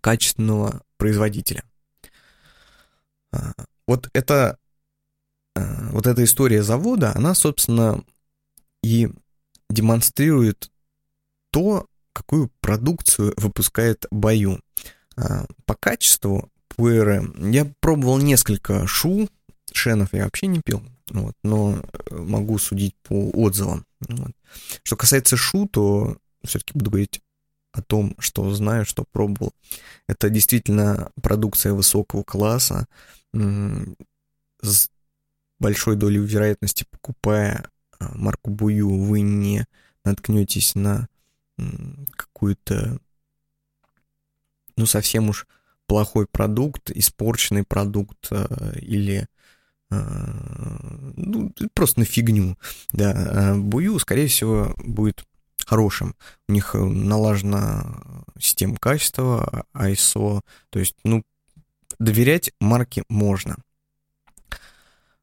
качественного 0.00 0.82
производителя. 0.96 1.64
А, 3.32 3.52
вот 3.86 4.08
это 4.12 4.58
а, 5.54 5.90
вот 5.90 6.06
эта 6.06 6.24
история 6.24 6.62
завода, 6.62 7.12
она, 7.14 7.34
собственно, 7.34 8.04
и 8.82 9.10
демонстрирует 9.68 10.70
то, 11.50 11.86
какую 12.12 12.50
продукцию 12.60 13.34
выпускает 13.36 14.06
Баю. 14.10 14.60
А, 15.16 15.46
по 15.66 15.74
качеству 15.74 16.50
Пуэры 16.78 17.28
я 17.50 17.64
пробовал 17.80 18.18
несколько 18.18 18.86
шу, 18.86 19.28
шенов 19.72 20.10
я 20.12 20.24
вообще 20.24 20.46
не 20.46 20.60
пил, 20.60 20.80
вот, 21.10 21.34
но 21.42 21.74
э, 21.74 22.14
могу 22.14 22.56
судить 22.58 22.94
по 23.02 23.30
отзывам. 23.30 23.84
Вот. 24.08 24.30
Что 24.84 24.94
касается 24.94 25.36
шу, 25.36 25.66
то 25.66 26.18
все-таки 26.44 26.78
буду 26.78 26.92
говорить 26.92 27.20
о 27.72 27.82
том, 27.82 28.14
что 28.20 28.54
знаю, 28.54 28.84
что 28.86 29.04
пробовал. 29.10 29.52
Это 30.06 30.30
действительно 30.30 31.10
продукция 31.20 31.72
высокого 31.72 32.22
класса, 32.22 32.86
с 33.32 34.88
большой 35.58 35.96
долей 35.96 36.20
вероятности, 36.20 36.86
покупая 36.88 37.68
а, 37.98 38.16
марку 38.16 38.50
Бую, 38.50 38.88
вы 38.88 39.20
не 39.22 39.66
наткнетесь 40.04 40.76
на 40.76 41.08
какую-то, 42.16 43.00
ну, 44.76 44.86
совсем 44.86 45.28
уж 45.28 45.48
плохой 45.88 46.26
продукт, 46.26 46.90
испорченный 46.90 47.64
продукт 47.64 48.28
э, 48.30 48.78
или 48.80 49.26
а, 49.90 51.10
ну, 51.16 51.52
просто 51.72 52.00
на 52.00 52.04
фигню. 52.04 52.56
Да, 52.92 53.12
а 53.12 53.56
Бую, 53.56 53.98
скорее 53.98 54.28
всего, 54.28 54.74
будет 54.84 55.24
хорошим. 55.64 56.14
У 56.46 56.52
них 56.52 56.74
налажена 56.74 58.02
система 58.38 58.76
качества, 58.76 59.64
ISO, 59.74 60.42
то 60.70 60.78
есть, 60.78 60.94
ну, 61.04 61.24
доверять 61.98 62.52
марке 62.60 63.02
можно. 63.08 63.56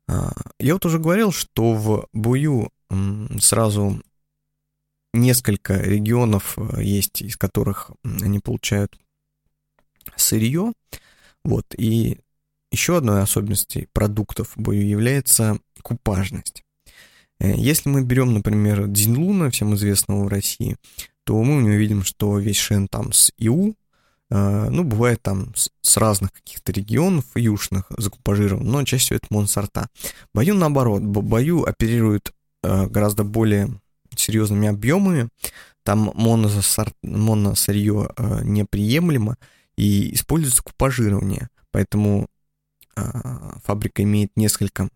А, 0.08 0.34
я 0.60 0.74
вот 0.74 0.86
уже 0.86 0.98
говорил, 0.98 1.32
что 1.32 1.74
в 1.74 2.10
Бую 2.12 2.72
сразу 3.40 4.02
несколько 5.14 5.80
регионов 5.80 6.58
э, 6.58 6.84
есть, 6.84 7.22
из 7.22 7.38
которых 7.38 7.92
они 8.04 8.40
получают 8.40 9.00
сырье. 10.16 10.74
Вот, 11.44 11.66
и 11.78 12.20
еще 12.72 12.98
одной 12.98 13.22
особенностью 13.22 13.88
продуктов 13.94 14.52
бою 14.56 14.86
является 14.86 15.60
купажность. 15.82 16.64
Э, 17.40 17.54
если 17.56 17.90
мы 17.90 18.04
берем, 18.04 18.34
например, 18.34 18.88
Дзинлуна, 18.88 19.50
всем 19.50 19.76
известного 19.76 20.26
в 20.26 20.28
России, 20.28 20.78
то 21.24 21.42
мы 21.42 21.58
у 21.58 21.62
него 21.62 21.76
видим, 21.76 22.04
что 22.04 22.38
весь 22.38 22.58
шен 22.58 22.88
там 22.88 23.14
с 23.14 23.32
ИУ, 23.38 23.76
э, 24.30 24.70
ну, 24.70 24.84
бывает 24.84 25.22
там 25.22 25.54
с 25.56 25.98
разных 25.98 26.32
каких-то 26.34 26.72
регионов 26.72 27.26
южных 27.36 27.86
закупажирован, 27.98 28.66
но 28.66 28.84
чаще 28.84 29.06
всего 29.06 29.18
это 29.18 29.28
моносорта. 29.30 29.88
Бою 30.34 30.56
наоборот, 30.56 31.02
бою 31.02 31.64
оперирует 31.64 32.32
э, 32.64 32.88
гораздо 32.88 33.24
более 33.24 33.70
серьезными 34.16 34.68
объемами, 34.68 35.30
там 35.84 36.12
моносорт, 36.16 36.96
моносырье 37.04 38.10
неприемлемо, 38.44 39.38
и 39.78 40.14
используется 40.14 40.64
купажирование. 40.64 41.50
Поэтому 41.72 42.28
а, 42.96 43.60
фабрика 43.64 44.04
имеет 44.04 44.36
несколько 44.36 44.90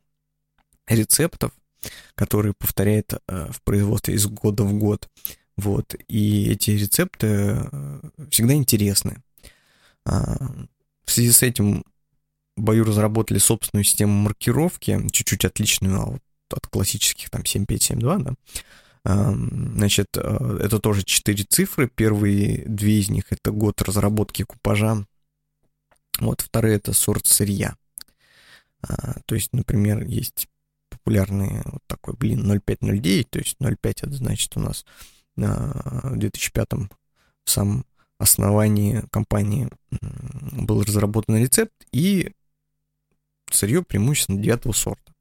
рецептов, 0.88 1.52
которые 2.16 2.54
повторяет 2.58 3.14
а, 3.28 3.52
в 3.52 3.62
производстве 3.64 4.16
из 4.16 4.26
года 4.28 4.64
в 4.64 4.74
год. 4.74 5.10
Вот. 5.58 5.96
И 6.08 6.50
эти 6.50 6.72
рецепты 6.72 7.28
а, 7.28 8.02
всегда 8.30 8.54
интересны. 8.54 9.22
В 10.06 11.12
связи 11.12 11.32
с 11.32 11.44
этим 11.44 11.84
Баю 12.56 12.84
разработали 12.84 13.38
собственную 13.38 13.84
систему 13.84 14.14
маркировки, 14.14 15.08
чуть-чуть 15.12 15.46
отличную 15.46 16.16
от, 16.16 16.24
от 16.52 16.68
классических 16.68 17.30
там 17.30 17.46
7572, 17.46 18.18
да. 18.18 18.34
Значит, 19.04 20.08
это 20.16 20.80
тоже 20.80 21.04
четыре 21.04 21.44
цифры. 21.44 21.88
Первые 21.88 22.66
две 22.66 23.00
из 23.00 23.10
них 23.10 23.32
это 23.32 23.52
год 23.52 23.82
разработки 23.82 24.44
купажа. 24.44 25.06
Вот, 26.20 26.42
вторые 26.42 26.76
это 26.76 26.94
сорт 26.94 27.26
сырья. 27.26 27.76
А, 28.82 29.20
то 29.26 29.36
есть, 29.36 29.54
например, 29.54 30.04
есть 30.04 30.48
популярный 30.90 31.62
вот 31.66 31.82
такой, 31.88 32.14
блин, 32.16 32.46
0509, 32.46 33.30
то 33.30 33.40
есть 33.40 33.58
05 33.60 34.04
это 34.04 34.14
значит 34.14 34.58
у 34.58 34.60
нас 34.60 34.86
в 35.36 36.18
2005 36.18 36.70
в 36.74 36.90
самом 37.50 37.86
основании 38.18 39.04
компании 39.12 39.70
был 40.52 40.84
разработан 40.84 41.38
рецепт 41.38 41.74
и 41.94 42.34
сырье 43.50 43.82
преимущественно 43.82 44.42
девятого 44.42 44.74
сорта. 44.74 45.14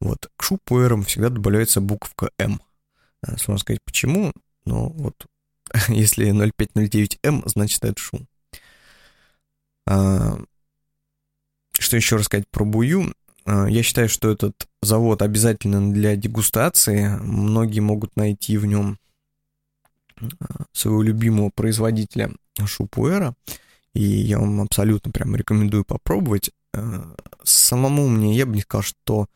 Вот. 0.00 0.30
К 0.36 0.42
шупуэрам 0.42 1.02
всегда 1.02 1.30
добавляется 1.30 1.80
буковка 1.80 2.30
М. 2.38 2.60
Э, 3.26 3.36
сложно 3.36 3.58
сказать 3.58 3.80
почему, 3.84 4.32
но 4.64 4.88
вот 4.90 5.26
если 5.88 6.30
0509М, 6.30 7.42
значит 7.46 7.84
это 7.84 8.00
шум. 8.00 8.26
А, 9.86 10.38
что 11.78 11.96
еще 11.96 12.16
рассказать 12.16 12.48
про 12.50 12.64
Бую? 12.64 13.14
А, 13.44 13.66
я 13.66 13.82
считаю, 13.82 14.08
что 14.08 14.30
этот 14.30 14.68
завод 14.80 15.22
обязательно 15.22 15.92
для 15.92 16.16
дегустации. 16.16 17.08
Многие 17.20 17.80
могут 17.80 18.16
найти 18.16 18.58
в 18.58 18.66
нем 18.66 18.98
а, 20.20 20.64
своего 20.72 21.02
любимого 21.02 21.50
производителя 21.50 22.30
Шупуэра. 22.64 23.34
И 23.94 24.02
я 24.02 24.38
вам 24.38 24.60
абсолютно 24.62 25.10
прям 25.12 25.36
рекомендую 25.36 25.84
попробовать. 25.84 26.50
А, 26.74 27.14
самому 27.42 28.08
мне, 28.08 28.36
я 28.36 28.46
бы 28.46 28.54
не 28.54 28.62
сказал, 28.62 28.82
что 28.82 29.26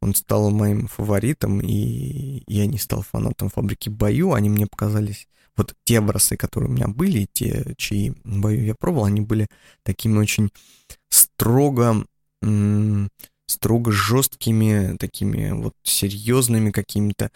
он 0.00 0.14
стал 0.14 0.50
моим 0.50 0.86
фаворитом, 0.86 1.60
и 1.60 2.42
я 2.46 2.66
не 2.66 2.78
стал 2.78 3.02
фанатом 3.02 3.48
фабрики 3.48 3.88
Баю. 3.88 4.32
Они 4.34 4.50
мне 4.50 4.66
показались 4.66 5.28
вот 5.56 5.74
те 5.84 5.98
образцы, 5.98 6.36
которые 6.36 6.70
у 6.70 6.72
меня 6.72 6.88
были, 6.88 7.28
те, 7.32 7.74
чьи 7.76 8.12
бою 8.24 8.64
я 8.64 8.74
пробовал, 8.74 9.04
они 9.04 9.20
были 9.20 9.46
такими 9.82 10.18
очень 10.18 10.50
строго, 11.08 12.06
строго 13.46 13.92
жесткими, 13.92 14.96
такими 14.96 15.52
вот 15.52 15.74
серьезными 15.84 16.70
какими-то 16.70 17.30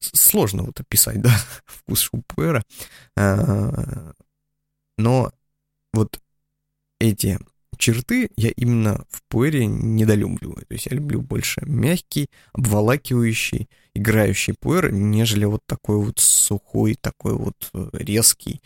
сложно 0.00 0.64
вот 0.64 0.80
описать, 0.80 1.20
да, 1.22 1.30
вкус 1.64 2.00
шупера. 2.00 2.62
А, 3.16 4.12
но 4.98 5.32
вот 5.92 6.20
эти 7.00 7.38
черты 7.84 8.30
я 8.36 8.50
именно 8.56 9.04
в 9.10 9.22
пуэре 9.28 9.66
недолюбливаю. 9.66 10.64
То 10.66 10.72
есть 10.72 10.86
я 10.86 10.96
люблю 10.96 11.20
больше 11.20 11.60
мягкий, 11.66 12.30
обволакивающий, 12.54 13.68
играющий 13.94 14.54
пуэр, 14.54 14.90
нежели 14.90 15.44
вот 15.44 15.60
такой 15.66 15.98
вот 15.98 16.18
сухой, 16.18 16.94
такой 16.94 17.34
вот 17.34 17.70
э, 17.74 17.90
резкий. 17.92 18.62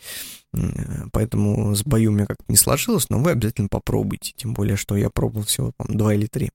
Поэтому 1.11 1.75
с 1.75 1.83
бою 1.83 2.11
у 2.11 2.13
меня 2.13 2.27
как-то 2.27 2.45
не 2.47 2.55
сложилось, 2.55 3.09
но 3.09 3.19
вы 3.19 3.31
обязательно 3.31 3.67
попробуйте. 3.67 4.33
Тем 4.37 4.53
более, 4.53 4.77
что 4.77 4.95
я 4.95 5.09
пробовал 5.09 5.45
всего 5.45 5.73
там 5.77 5.97
2 5.97 6.13
или 6.13 6.27
3 6.27 6.49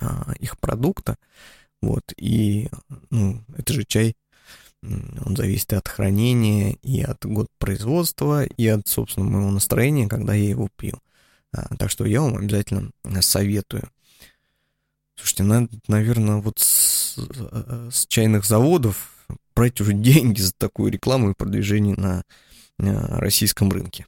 а, 0.00 0.34
их 0.38 0.58
продукта. 0.58 1.16
Вот, 1.80 2.12
и, 2.18 2.68
ну, 3.08 3.40
это 3.56 3.72
же 3.72 3.84
чай, 3.84 4.14
он 4.82 5.36
зависит 5.36 5.72
от 5.72 5.88
хранения, 5.88 6.76
и 6.82 7.00
от 7.00 7.24
год 7.24 7.48
производства, 7.58 8.44
и 8.44 8.66
от, 8.66 8.86
собственно, 8.86 9.26
моего 9.26 9.50
настроения, 9.50 10.06
когда 10.06 10.34
я 10.34 10.50
его 10.50 10.68
пью. 10.76 10.98
А, 11.52 11.76
так 11.76 11.90
что 11.90 12.04
я 12.06 12.22
вам 12.22 12.36
обязательно 12.36 12.90
советую. 13.20 13.88
Слушайте, 15.16 15.42
надо, 15.42 15.68
наверное, 15.86 16.36
вот 16.36 16.58
с, 16.58 17.18
с 17.90 18.06
чайных 18.06 18.44
заводов 18.44 19.26
брать 19.54 19.80
уже 19.80 19.92
деньги 19.92 20.40
за 20.40 20.52
такую 20.52 20.90
рекламу 20.90 21.30
и 21.30 21.34
продвижение 21.34 21.94
на, 21.96 22.24
на 22.78 23.18
российском 23.18 23.70
рынке. 23.70 24.06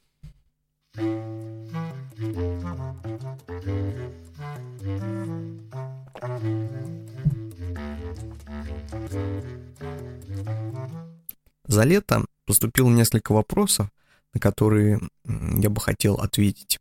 За 11.67 11.83
лето 11.83 12.25
поступило 12.45 12.89
несколько 12.89 13.33
вопросов, 13.33 13.89
на 14.33 14.39
которые 14.39 14.99
я 15.25 15.69
бы 15.69 15.81
хотел 15.81 16.15
ответить 16.15 16.79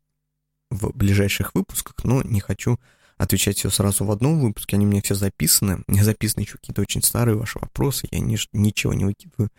в 0.75 0.93
ближайших 0.95 1.55
выпусках, 1.55 1.97
но 2.05 2.23
не 2.23 2.41
хочу 2.41 2.79
отвечать 3.17 3.59
все 3.59 3.71
сразу 3.71 4.05
в 4.05 4.11
одном 4.11 4.41
выпуске, 4.41 4.77
они 4.77 4.87
у 4.87 4.89
меня 4.89 5.03
все 5.03 5.15
записаны. 5.15 5.83
У 5.89 5.95
записаны 5.95 6.43
еще 6.43 6.59
какие-то 6.59 6.83
очень 6.83 7.03
старые 7.03 7.37
ваши 7.37 7.59
вопросы, 7.59 8.09
я 8.11 8.21
ни, 8.21 8.39
ничего 8.53 8.93
не 8.93 9.05
выкидываю. 9.05 9.51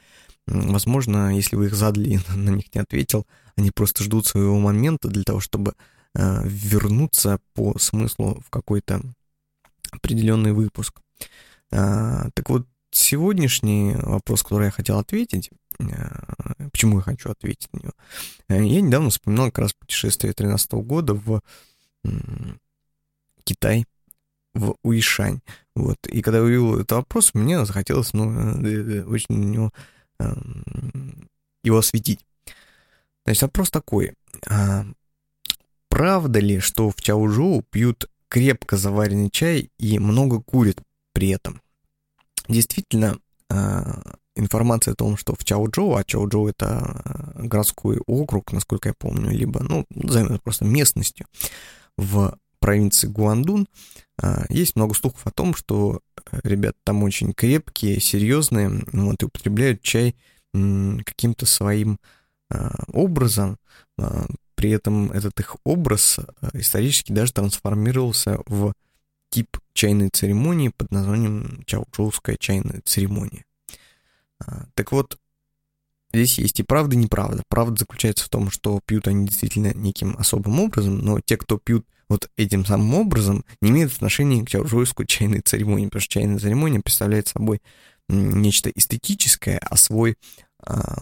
Возможно, 0.47 1.35
если 1.35 1.55
вы 1.55 1.67
их 1.67 1.75
задали 1.75 2.09
и 2.15 2.19
на 2.35 2.51
них 2.51 2.73
не 2.73 2.81
ответил, 2.81 3.25
они 3.55 3.71
просто 3.71 4.03
ждут 4.03 4.27
своего 4.27 4.59
момента 4.59 5.07
для 5.07 5.23
того, 5.23 5.39
чтобы 5.39 5.73
э, 6.13 6.41
вернуться 6.45 7.39
по 7.53 7.77
смыслу 7.79 8.41
в 8.45 8.49
какой-то 8.49 9.01
определенный 9.91 10.51
выпуск. 10.51 10.99
А, 11.71 12.29
так 12.33 12.49
вот, 12.49 12.67
сегодняшний 12.97 13.95
вопрос, 13.95 14.43
который 14.43 14.65
я 14.65 14.71
хотел 14.71 14.99
ответить, 14.99 15.49
э, 15.79 16.69
почему 16.71 16.97
я 16.97 17.03
хочу 17.03 17.29
ответить 17.29 17.69
на 17.73 17.79
него, 17.79 17.93
э, 18.49 18.63
я 18.63 18.81
недавно 18.81 19.09
вспоминал 19.09 19.47
как 19.47 19.59
раз 19.59 19.73
путешествие 19.73 20.33
2013 20.33 20.81
года 20.83 21.13
в 21.13 21.41
Китай, 23.43 23.85
в 24.53 24.75
Уишань. 24.83 25.41
Вот. 25.75 25.97
И 26.07 26.21
когда 26.21 26.39
я 26.39 26.43
увидел 26.43 26.75
этот 26.75 26.91
вопрос, 26.93 27.33
мне 27.33 27.65
захотелось, 27.65 28.13
ну, 28.13 28.31
э, 28.65 29.03
очень 29.03 29.51
него, 29.51 29.71
эм, 30.19 31.29
его 31.63 31.77
осветить. 31.77 32.25
Значит, 33.25 33.41
вопрос 33.43 33.71
такой. 33.71 34.13
А, 34.47 34.85
правда 35.89 36.39
ли, 36.39 36.59
что 36.59 36.89
в 36.91 36.95
Чаужоу 37.01 37.63
пьют 37.63 38.09
крепко 38.29 38.77
заваренный 38.77 39.29
чай 39.29 39.71
и 39.77 39.99
много 39.99 40.41
курят 40.41 40.81
при 41.11 41.29
этом? 41.29 41.61
Действительно, 42.47 43.17
а, 43.49 44.01
информация 44.35 44.93
о 44.93 44.95
том, 44.95 45.17
что 45.17 45.35
в 45.35 45.43
Чаоджоу, 45.43 45.95
а 45.95 46.03
Чаоджоу 46.03 46.47
это 46.47 46.67
а, 46.67 47.33
городской 47.35 47.99
округ, 48.05 48.51
насколько 48.51 48.89
я 48.89 48.93
помню, 48.97 49.31
либо, 49.31 49.63
ну, 49.63 49.85
назовем 49.89 50.39
просто 50.39 50.65
местностью, 50.65 51.27
в 51.97 52.37
провинции 52.59 53.07
Гуандун, 53.07 53.67
а, 54.21 54.45
есть 54.49 54.75
много 54.75 54.93
слухов 54.93 55.21
о 55.25 55.31
том, 55.31 55.55
что 55.55 56.01
ребята 56.43 56.77
там 56.83 57.03
очень 57.03 57.33
крепкие, 57.33 57.99
серьезные, 57.99 58.83
вот, 58.91 59.21
и 59.21 59.25
употребляют 59.25 59.81
чай 59.81 60.15
каким-то 60.53 61.45
своим 61.45 61.99
образом, 62.93 63.57
при 64.55 64.69
этом 64.69 65.11
этот 65.11 65.37
их 65.41 65.57
образ 65.65 66.17
исторически 66.53 67.11
даже 67.11 67.33
трансформировался 67.33 68.39
в 68.45 68.73
тип 69.35 69.57
чайной 69.73 70.07
церемонии 70.07 70.69
под 70.69 70.91
названием 70.91 71.61
Чаучоуская 71.65 72.37
чайная 72.39 72.81
церемония. 72.85 73.43
А, 74.39 74.65
так 74.75 74.93
вот, 74.93 75.19
здесь 76.13 76.39
есть 76.39 76.61
и 76.61 76.63
правда, 76.63 76.95
и 76.95 76.97
неправда. 76.97 77.43
Правда 77.49 77.77
заключается 77.77 78.23
в 78.23 78.29
том, 78.29 78.49
что 78.49 78.79
пьют 78.85 79.09
они 79.09 79.27
действительно 79.27 79.73
неким 79.73 80.15
особым 80.17 80.61
образом, 80.61 80.99
но 80.99 81.19
те, 81.19 81.35
кто 81.35 81.57
пьют 81.57 81.85
вот 82.07 82.29
этим 82.37 82.65
самым 82.65 82.93
образом, 82.93 83.43
не 83.59 83.71
имеют 83.71 83.91
отношения 83.91 84.45
к 84.45 84.49
чаужойской 84.49 85.05
чайной 85.05 85.41
церемонии, 85.41 85.87
потому 85.87 86.01
что 86.01 86.13
чайная 86.13 86.39
церемония 86.39 86.79
представляет 86.79 87.27
собой 87.27 87.61
нечто 88.07 88.69
эстетическое, 88.69 89.57
а 89.57 89.75
свой, 89.75 90.15
а, 90.59 90.95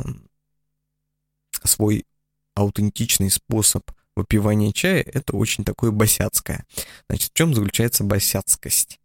свой 1.63 2.08
аутентичный 2.56 3.30
способ 3.30 3.84
выпивание 4.15 4.73
чая— 4.73 5.02
это 5.13 5.36
очень 5.36 5.63
такое 5.63 5.91
босяцкое. 5.91 6.65
Значит, 7.10 7.32
в 7.32 7.34
чем 7.34 7.54
заключается 7.54 8.04
босяцкость? 8.04 8.99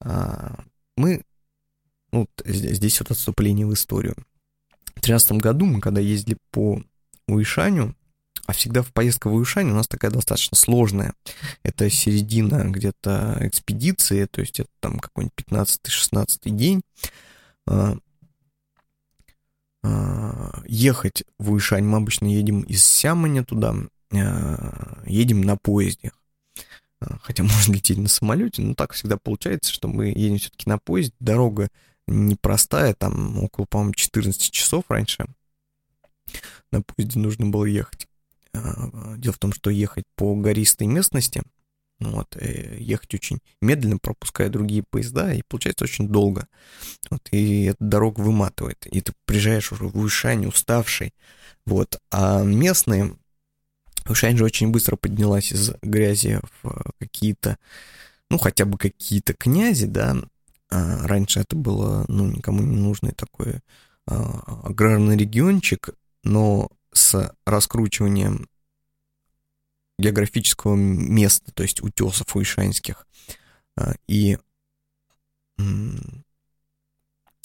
А, 0.00 0.64
мы, 0.96 1.22
ну, 2.12 2.28
здесь 2.44 3.00
вот 3.00 3.10
отступление 3.10 3.66
в 3.66 3.74
историю. 3.74 4.14
В 4.96 5.02
2013 5.02 5.32
году 5.32 5.66
мы, 5.66 5.80
когда 5.80 6.00
ездили 6.00 6.36
по 6.50 6.82
Уишаню, 7.26 7.94
а 8.46 8.52
всегда 8.52 8.82
в 8.82 8.92
поездка 8.92 9.28
в 9.28 9.34
Уишань 9.34 9.70
у 9.70 9.74
нас 9.74 9.86
такая 9.86 10.10
достаточно 10.10 10.56
сложная. 10.56 11.14
Это 11.62 11.88
середина 11.88 12.64
где-то 12.68 13.38
экспедиции, 13.40 14.26
то 14.26 14.40
есть 14.40 14.58
это 14.58 14.68
там 14.80 14.98
какой-нибудь 14.98 15.38
15-16 15.48 16.50
день. 16.50 16.82
А, 17.66 17.96
а, 19.82 20.62
ехать 20.66 21.22
в 21.38 21.52
Уишань 21.52 21.84
мы 21.84 21.98
обычно 21.98 22.26
едем 22.26 22.62
из 22.62 22.84
Сяманя 22.84 23.44
туда, 23.44 23.74
едем 24.12 25.42
на 25.42 25.56
поезде. 25.56 26.12
Э, 27.00 27.16
хотя 27.22 27.42
можно 27.44 27.72
лететь 27.74 27.98
на 27.98 28.08
самолете, 28.08 28.62
но 28.62 28.74
так 28.74 28.92
всегда 28.92 29.16
получается, 29.16 29.72
что 29.72 29.88
мы 29.88 30.06
едем 30.06 30.38
все-таки 30.38 30.68
на 30.68 30.78
поезде. 30.78 31.14
Дорога 31.20 31.68
непростая, 32.06 32.94
там 32.94 33.38
около, 33.42 33.66
по-моему, 33.66 33.94
14 33.94 34.50
часов 34.50 34.84
раньше 34.88 35.26
на 36.70 36.82
поезде 36.82 37.18
нужно 37.18 37.46
было 37.46 37.64
ехать. 37.64 38.06
Э, 38.52 39.16
дело 39.16 39.34
в 39.34 39.38
том, 39.38 39.52
что 39.52 39.70
ехать 39.70 40.04
по 40.16 40.34
гористой 40.34 40.86
местности, 40.86 41.42
вот, 41.98 42.34
ехать 42.40 43.12
очень 43.12 43.40
медленно, 43.60 43.98
пропуская 43.98 44.48
другие 44.48 44.82
поезда, 44.88 45.34
и 45.34 45.42
получается 45.46 45.84
очень 45.84 46.08
долго. 46.08 46.48
Вот, 47.10 47.28
и 47.30 47.64
эта 47.64 47.84
дорога 47.84 48.20
выматывает, 48.20 48.86
и 48.86 49.02
ты 49.02 49.12
приезжаешь 49.26 49.70
уже 49.70 49.84
в 49.84 49.98
Ушань 49.98 50.46
уставший. 50.46 51.12
Вот, 51.66 52.00
а 52.10 52.42
местные 52.42 53.18
Ушань 54.08 54.36
же 54.36 54.44
очень 54.44 54.70
быстро 54.70 54.96
поднялась 54.96 55.52
из 55.52 55.72
грязи 55.82 56.40
в 56.62 56.92
какие-то, 56.98 57.58
ну, 58.28 58.38
хотя 58.38 58.64
бы 58.64 58.78
какие-то 58.78 59.34
князи, 59.34 59.86
да. 59.86 60.16
А 60.70 61.06
раньше 61.06 61.40
это 61.40 61.56
было, 61.56 62.04
ну, 62.08 62.26
никому 62.26 62.62
не 62.62 62.76
нужный 62.76 63.12
такой 63.12 63.60
а, 64.06 64.60
аграрный 64.64 65.16
региончик, 65.16 65.90
но 66.22 66.70
с 66.92 67.34
раскручиванием 67.44 68.48
географического 69.98 70.74
места, 70.74 71.52
то 71.52 71.62
есть 71.62 71.82
утесов 71.82 72.34
уишанских, 72.34 73.06
а, 73.76 73.94
и 74.06 74.38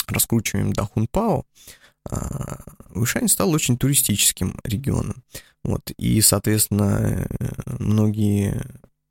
раскручиванием 0.07 0.73
Дахунпао, 0.73 1.45
Уишань 2.93 3.27
стал 3.27 3.51
очень 3.51 3.77
туристическим 3.77 4.59
регионом. 4.63 5.23
Вот, 5.63 5.91
и, 5.97 6.21
соответственно, 6.21 7.27
многие, 7.79 8.61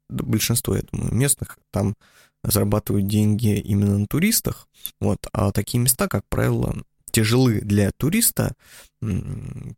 большинство, 0.08 0.76
я 0.76 0.82
думаю, 0.82 1.12
местных 1.12 1.58
там 1.70 1.96
зарабатывают 2.44 3.06
деньги 3.08 3.58
именно 3.58 3.98
на 3.98 4.06
туристах. 4.06 4.68
Вот, 5.00 5.26
а 5.32 5.50
такие 5.50 5.80
места, 5.80 6.08
как 6.08 6.24
правило, 6.28 6.76
тяжелы 7.10 7.60
для 7.60 7.90
туриста 7.92 8.54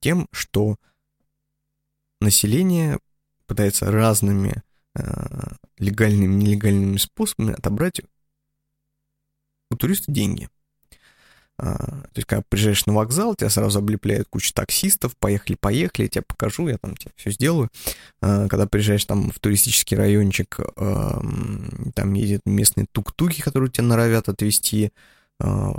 тем, 0.01 0.29
что 0.33 0.77
население 2.21 2.99
пытается 3.47 3.91
разными 3.91 4.63
э, 4.95 5.03
легальными, 5.79 6.35
нелегальными 6.43 6.97
способами 6.97 7.55
отобрать 7.55 8.01
у 9.71 9.77
туриста 9.77 10.11
деньги. 10.11 10.49
А, 11.59 11.77
то 11.77 12.17
есть, 12.17 12.27
когда 12.27 12.43
приезжаешь 12.49 12.85
на 12.87 12.93
вокзал, 12.93 13.35
тебя 13.35 13.49
сразу 13.49 13.79
облепляют 13.79 14.29
куча 14.29 14.53
таксистов, 14.53 15.17
поехали-поехали, 15.17 16.05
я 16.05 16.09
тебе 16.09 16.23
покажу, 16.23 16.69
я 16.69 16.79
там 16.79 16.97
тебе 16.97 17.13
все 17.17 17.31
сделаю. 17.31 17.71
А, 18.21 18.49
когда 18.49 18.67
приезжаешь 18.67 19.05
там 19.05 19.31
в 19.31 19.39
туристический 19.39 19.97
райончик, 19.97 20.59
там 20.77 22.15
едет 22.15 22.43
местные 22.45 22.87
тук-туки, 22.93 23.41
которые 23.41 23.71
тебя 23.71 23.85
норовят 23.85 24.29
отвезти 24.29 24.93
а, 25.41 25.71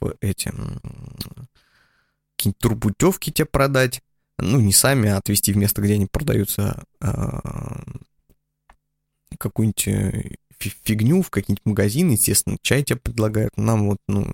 в 0.00 0.14
эти 0.20 0.52
какие-нибудь 2.36 2.58
турпутевки 2.58 3.32
тебе 3.32 3.46
продать. 3.46 4.00
Ну, 4.38 4.58
не 4.60 4.72
сами, 4.72 5.10
а 5.10 5.18
отвезти 5.18 5.52
в 5.52 5.56
место, 5.58 5.82
где 5.82 5.94
они 5.94 6.06
продаются 6.06 6.82
какую-нибудь 9.38 9.88
э, 9.88 10.30
фигню 10.58 11.22
в 11.22 11.30
какие-нибудь 11.30 11.64
магазины, 11.64 12.12
естественно, 12.12 12.56
чай 12.62 12.82
тебе 12.82 12.98
предлагают. 12.98 13.56
Нам 13.56 13.88
вот, 13.88 13.98
ну, 14.08 14.32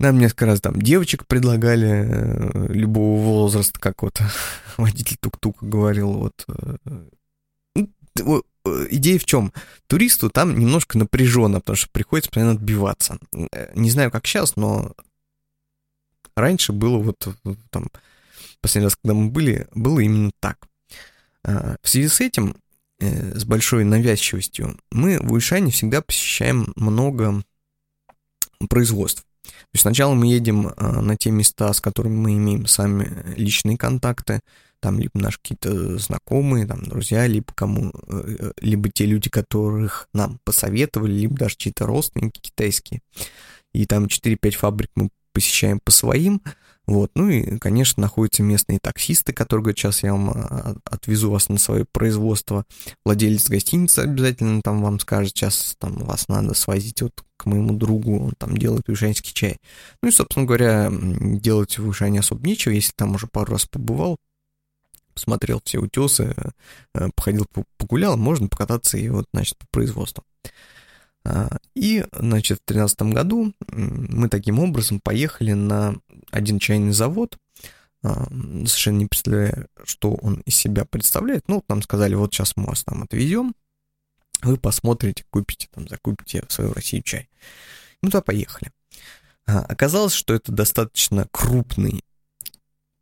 нам 0.00 0.18
несколько 0.18 0.46
раз 0.46 0.60
там 0.60 0.80
девочек 0.80 1.26
предлагали 1.26 1.88
э, 1.88 2.72
любого 2.72 3.20
возраста, 3.20 3.78
как 3.78 4.02
вот 4.02 4.20
водитель 4.78 5.18
тук-тука 5.20 5.64
говорил. 5.64 6.12
Вот. 6.14 6.46
Э, 6.48 7.84
ну, 8.16 8.42
э, 8.64 8.86
идея 8.92 9.18
в 9.18 9.26
чем? 9.26 9.52
Туристу 9.86 10.30
там 10.30 10.58
немножко 10.58 10.96
напряженно, 10.96 11.60
потому 11.60 11.76
что 11.76 11.90
приходится 11.92 12.30
постоянно 12.30 12.52
отбиваться. 12.52 13.18
Не 13.74 13.90
знаю, 13.90 14.10
как 14.10 14.26
сейчас, 14.26 14.56
но 14.56 14.94
раньше 16.34 16.72
было 16.72 16.96
вот 16.96 17.28
там, 17.68 17.88
последний 18.62 18.86
раз, 18.86 18.96
когда 18.96 19.14
мы 19.14 19.28
были, 19.28 19.68
было 19.74 20.00
именно 20.00 20.30
так. 20.40 20.66
А, 21.44 21.76
в 21.82 21.88
связи 21.88 22.08
с 22.08 22.20
этим, 22.20 22.56
с 22.98 23.44
большой 23.44 23.84
навязчивостью, 23.84 24.78
мы 24.90 25.18
в 25.18 25.32
Уишане 25.32 25.70
всегда 25.70 26.00
посещаем 26.00 26.72
много 26.76 27.42
производств. 28.68 29.24
То 29.50 29.74
есть 29.74 29.82
сначала 29.82 30.14
мы 30.14 30.26
едем 30.26 30.72
а, 30.76 31.00
на 31.00 31.16
те 31.16 31.30
места, 31.30 31.72
с 31.72 31.80
которыми 31.80 32.16
мы 32.16 32.32
имеем 32.34 32.66
сами 32.66 33.34
личные 33.36 33.76
контакты, 33.76 34.40
там 34.80 34.98
либо 34.98 35.12
наши 35.14 35.38
какие-то 35.38 35.98
знакомые, 35.98 36.66
там 36.66 36.82
друзья, 36.82 37.26
либо 37.26 37.52
кому, 37.54 37.92
э, 38.08 38.36
э, 38.38 38.52
либо 38.60 38.88
те 38.88 39.04
люди, 39.04 39.28
которых 39.28 40.08
нам 40.14 40.40
посоветовали, 40.44 41.12
либо 41.12 41.36
даже 41.36 41.56
чьи-то 41.56 41.86
родственники 41.86 42.40
китайские. 42.40 43.00
И 43.72 43.86
там 43.86 44.06
4-5 44.06 44.52
фабрик 44.52 44.90
мы 44.94 45.10
посещаем 45.32 45.80
по 45.80 45.90
своим, 45.90 46.42
вот, 46.90 47.12
ну 47.14 47.28
и, 47.28 47.56
конечно, 47.58 48.00
находятся 48.00 48.42
местные 48.42 48.80
таксисты, 48.80 49.32
которые 49.32 49.62
говорят, 49.62 49.78
сейчас 49.78 50.02
я 50.02 50.10
вам 50.12 50.30
а, 50.30 50.74
отвезу 50.84 51.30
вас 51.30 51.48
на 51.48 51.56
свое 51.56 51.84
производство. 51.84 52.64
Владелец 53.04 53.48
гостиницы 53.48 54.00
обязательно 54.00 54.60
там 54.60 54.82
вам 54.82 54.98
скажет, 54.98 55.36
сейчас 55.36 55.76
там 55.78 55.98
вас 55.98 56.26
надо 56.26 56.52
свозить 56.54 57.00
вот 57.02 57.12
к 57.36 57.46
моему 57.46 57.74
другу, 57.74 58.18
он 58.26 58.32
там 58.36 58.56
делает 58.56 58.88
ушанский 58.88 59.32
чай. 59.32 59.58
Ну 60.02 60.08
и, 60.08 60.12
собственно 60.12 60.46
говоря, 60.46 60.90
делать 60.90 61.78
в 61.78 61.86
Ушане 61.86 62.20
особо 62.20 62.44
нечего, 62.44 62.72
если 62.72 62.92
там 62.96 63.14
уже 63.14 63.28
пару 63.28 63.52
раз 63.52 63.66
побывал, 63.66 64.16
посмотрел 65.14 65.62
все 65.64 65.78
утесы, 65.78 66.34
э, 66.94 67.08
походил, 67.14 67.46
погулял, 67.78 68.16
можно 68.16 68.48
покататься 68.48 68.98
и 68.98 69.08
вот, 69.08 69.26
значит, 69.32 69.56
по 69.58 69.66
производству. 69.70 70.24
А, 71.24 71.58
и, 71.74 72.04
значит, 72.12 72.60
в 72.62 72.66
2013 72.66 73.02
году 73.02 73.52
мы 73.68 74.28
таким 74.28 74.58
образом 74.58 75.00
поехали 75.00 75.52
на 75.52 75.96
один 76.30 76.58
чайный 76.58 76.92
завод, 76.92 77.38
а, 78.02 78.26
совершенно 78.30 78.98
не 78.98 79.06
представляя, 79.06 79.68
что 79.84 80.14
он 80.14 80.40
из 80.40 80.56
себя 80.56 80.84
представляет. 80.84 81.48
Ну, 81.48 81.62
нам 81.68 81.82
сказали, 81.82 82.14
вот 82.14 82.32
сейчас 82.32 82.56
мы 82.56 82.66
вас 82.66 82.84
там 82.84 83.02
отвезем, 83.02 83.54
вы 84.42 84.56
посмотрите, 84.56 85.24
купите, 85.30 85.68
там, 85.72 85.86
закупите 85.88 86.44
в 86.46 86.52
свою 86.52 86.72
Россию 86.72 87.02
чай. 87.02 87.28
Ну, 88.02 88.08
туда 88.08 88.22
поехали. 88.22 88.72
А, 89.46 89.60
оказалось, 89.60 90.14
что 90.14 90.32
это 90.32 90.52
достаточно 90.52 91.26
крупный 91.30 92.02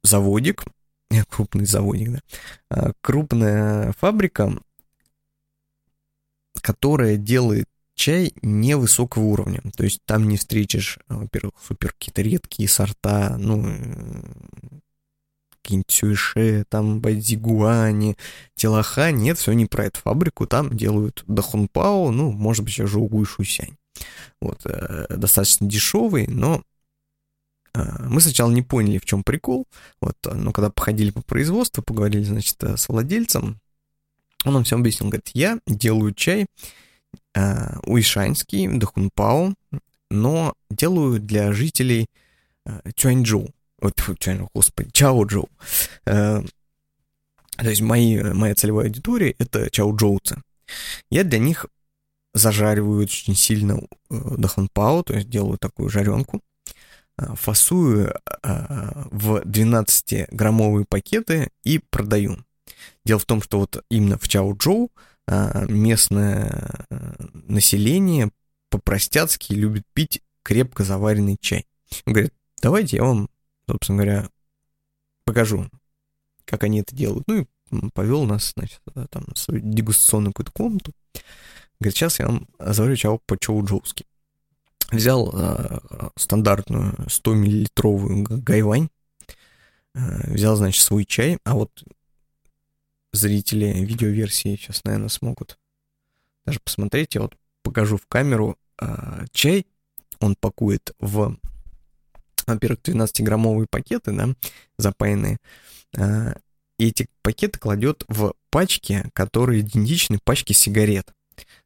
заводик, 0.03 0.65
крупный 1.29 1.67
заводик, 1.67 2.21
да, 2.71 2.93
крупная 3.01 3.93
фабрика, 3.93 4.53
которая 6.61 7.17
делает 7.17 7.69
чай 7.99 8.33
невысокого 8.43 9.25
уровня. 9.25 9.61
То 9.77 9.83
есть 9.83 10.01
там 10.07 10.29
не 10.29 10.37
встретишь, 10.37 11.01
во-первых, 11.09 11.55
супер 11.67 11.93
какие-то 11.93 12.23
редкие 12.23 12.69
сорта, 12.69 13.37
ну, 13.37 13.61
какие-нибудь 15.61 15.91
сюэше, 15.91 16.65
там 16.69 17.01
байдзигуани, 17.01 18.17
телаха, 18.55 19.11
нет, 19.11 19.37
все 19.37 19.53
не 19.53 19.67
про 19.67 19.87
эту 19.87 20.01
фабрику, 20.01 20.47
там 20.47 20.75
делают 20.77 21.25
дахунпао, 21.27 22.13
ну, 22.13 22.31
может 22.31 22.65
быть, 22.65 22.73
еще 22.73 22.87
жоугу 22.87 23.23
и 23.23 23.27
шусянь. 23.27 23.77
Вот, 24.41 24.61
э, 24.65 25.07
достаточно 25.17 25.69
дешевый, 25.69 26.29
но 26.29 26.63
э, 27.75 27.83
мы 28.09 28.21
сначала 28.21 28.53
не 28.53 28.63
поняли, 28.63 28.99
в 28.99 29.07
чем 29.07 29.25
прикол, 29.25 29.67
вот, 30.01 30.17
но 30.33 30.53
когда 30.53 30.71
походили 30.71 31.11
по 31.11 31.23
производству, 31.23 31.83
поговорили, 31.83 32.23
значит, 32.23 32.63
с 32.63 32.89
владельцем, 32.89 33.61
он 34.45 34.55
нам 34.55 34.63
все 34.63 34.77
объяснил, 34.77 35.11
говорит, 35.11 35.31
я 35.35 35.59
делаю 35.67 36.15
чай 36.15 36.47
э, 37.35 37.79
уишанский, 37.85 38.69
дахунпао, 38.69 39.55
но 40.11 40.55
делаю 40.71 41.21
для 41.21 41.53
жителей 41.53 42.07
э, 42.67 42.81
Тюаньчжоу 42.95 43.49
вот, 43.81 43.95
господи, 44.55 44.91
Чао 44.93 45.25
Джоу. 45.25 45.49
Э, 46.07 46.43
то 47.57 47.69
есть 47.69 47.81
мои, 47.81 48.23
моя 48.23 48.55
целевая 48.55 48.87
аудитория— 48.87 49.35
это 49.39 49.71
Чао 49.71 49.95
Джоуцы. 49.95 50.43
Я 51.11 51.25
для 51.25 51.39
них 51.39 51.67
зажариваю 52.35 53.03
очень 53.03 53.35
сильно 53.35 53.81
даханпао, 54.11 55.03
то 55.03 55.15
есть 55.15 55.29
делаю 55.29 55.59
такую 55.59 55.89
жаренку, 55.89 56.41
фасую 57.17 58.15
в 58.43 59.43
12-граммовые 59.45 60.85
пакеты 60.89 61.51
и 61.65 61.79
продаю. 61.79 62.37
Дело 63.05 63.19
в 63.19 63.25
том, 63.25 63.43
что 63.43 63.61
вот 63.61 63.85
именно 63.91 64.19
в 64.19 64.29
Чао-Джоу 64.29 64.91
местное 65.69 66.87
население 67.33 68.31
по-простяцки 68.71 69.53
любит 69.53 69.85
пить 69.93 70.23
крепко 70.43 70.85
заваренный 70.85 71.37
чай. 71.41 71.67
Он 72.07 72.13
говорит, 72.13 72.35
давайте 72.61 72.97
я 72.97 73.05
вам 73.05 73.29
собственно 73.69 74.03
говоря, 74.03 74.29
покажу, 75.25 75.69
как 76.45 76.65
они 76.65 76.81
это 76.81 76.97
делают. 76.97 77.25
Ну 77.27 77.43
и 77.43 77.91
повел 77.93 78.25
нас, 78.25 78.53
значит, 78.57 78.81
там, 79.11 79.25
в 79.33 79.39
свою 79.39 79.61
дегустационную 79.63 80.33
какую-то 80.33 80.53
комнату. 80.53 80.93
Говорит, 81.79 81.97
сейчас 81.97 82.19
я 82.19 82.27
вам 82.27 82.49
заварю 82.59 82.97
чау 82.97 83.21
по-чоу-джоуски. 83.27 84.05
Взял 84.91 85.31
э, 85.35 85.81
стандартную 86.17 86.95
100-миллилитровую 87.07 88.41
гайвань, 88.43 88.89
э, 89.95 90.33
взял, 90.33 90.57
значит, 90.57 90.83
свой 90.83 91.05
чай, 91.05 91.39
а 91.45 91.55
вот 91.55 91.71
зрители 93.19 93.67
видеоверсии 93.67 94.57
сейчас, 94.57 94.85
наверное, 94.85 95.09
смогут 95.09 95.59
даже 96.47 96.61
посмотреть. 96.61 97.15
Я 97.15 97.23
вот 97.23 97.37
покажу 97.63 97.97
в 97.97 98.07
камеру 98.07 98.57
э, 98.81 99.27
чай. 99.33 99.67
Он 100.21 100.35
пакует 100.35 100.93
в 100.99 101.37
во-первых, 102.49 102.81
12-граммовые 102.81 103.67
пакеты, 103.71 104.13
да, 104.13 104.29
запаянные, 104.79 105.39
а, 105.97 106.35
эти 106.79 107.09
пакеты 107.23 107.59
кладет 107.59 108.05
в 108.09 108.35
пачки, 108.51 109.05
которые 109.13 109.61
идентичны 109.61 110.19
пачке 110.23 110.55
сигарет. 110.55 111.13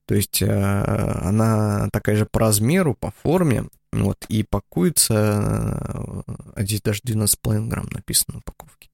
То 0.07 0.15
есть 0.15 0.43
а, 0.43 1.21
она 1.23 1.88
такая 1.93 2.17
же 2.17 2.27
по 2.27 2.41
размеру, 2.41 2.95
по 2.95 3.12
форме, 3.23 3.69
вот, 3.93 4.25
и 4.29 4.43
пакуется, 4.43 5.15
а 5.15 6.62
здесь 6.62 6.81
даже 6.81 7.01
12,5 7.01 7.69
грамм 7.69 7.88
написано 7.91 8.35
на 8.35 8.38
упаковке. 8.38 8.88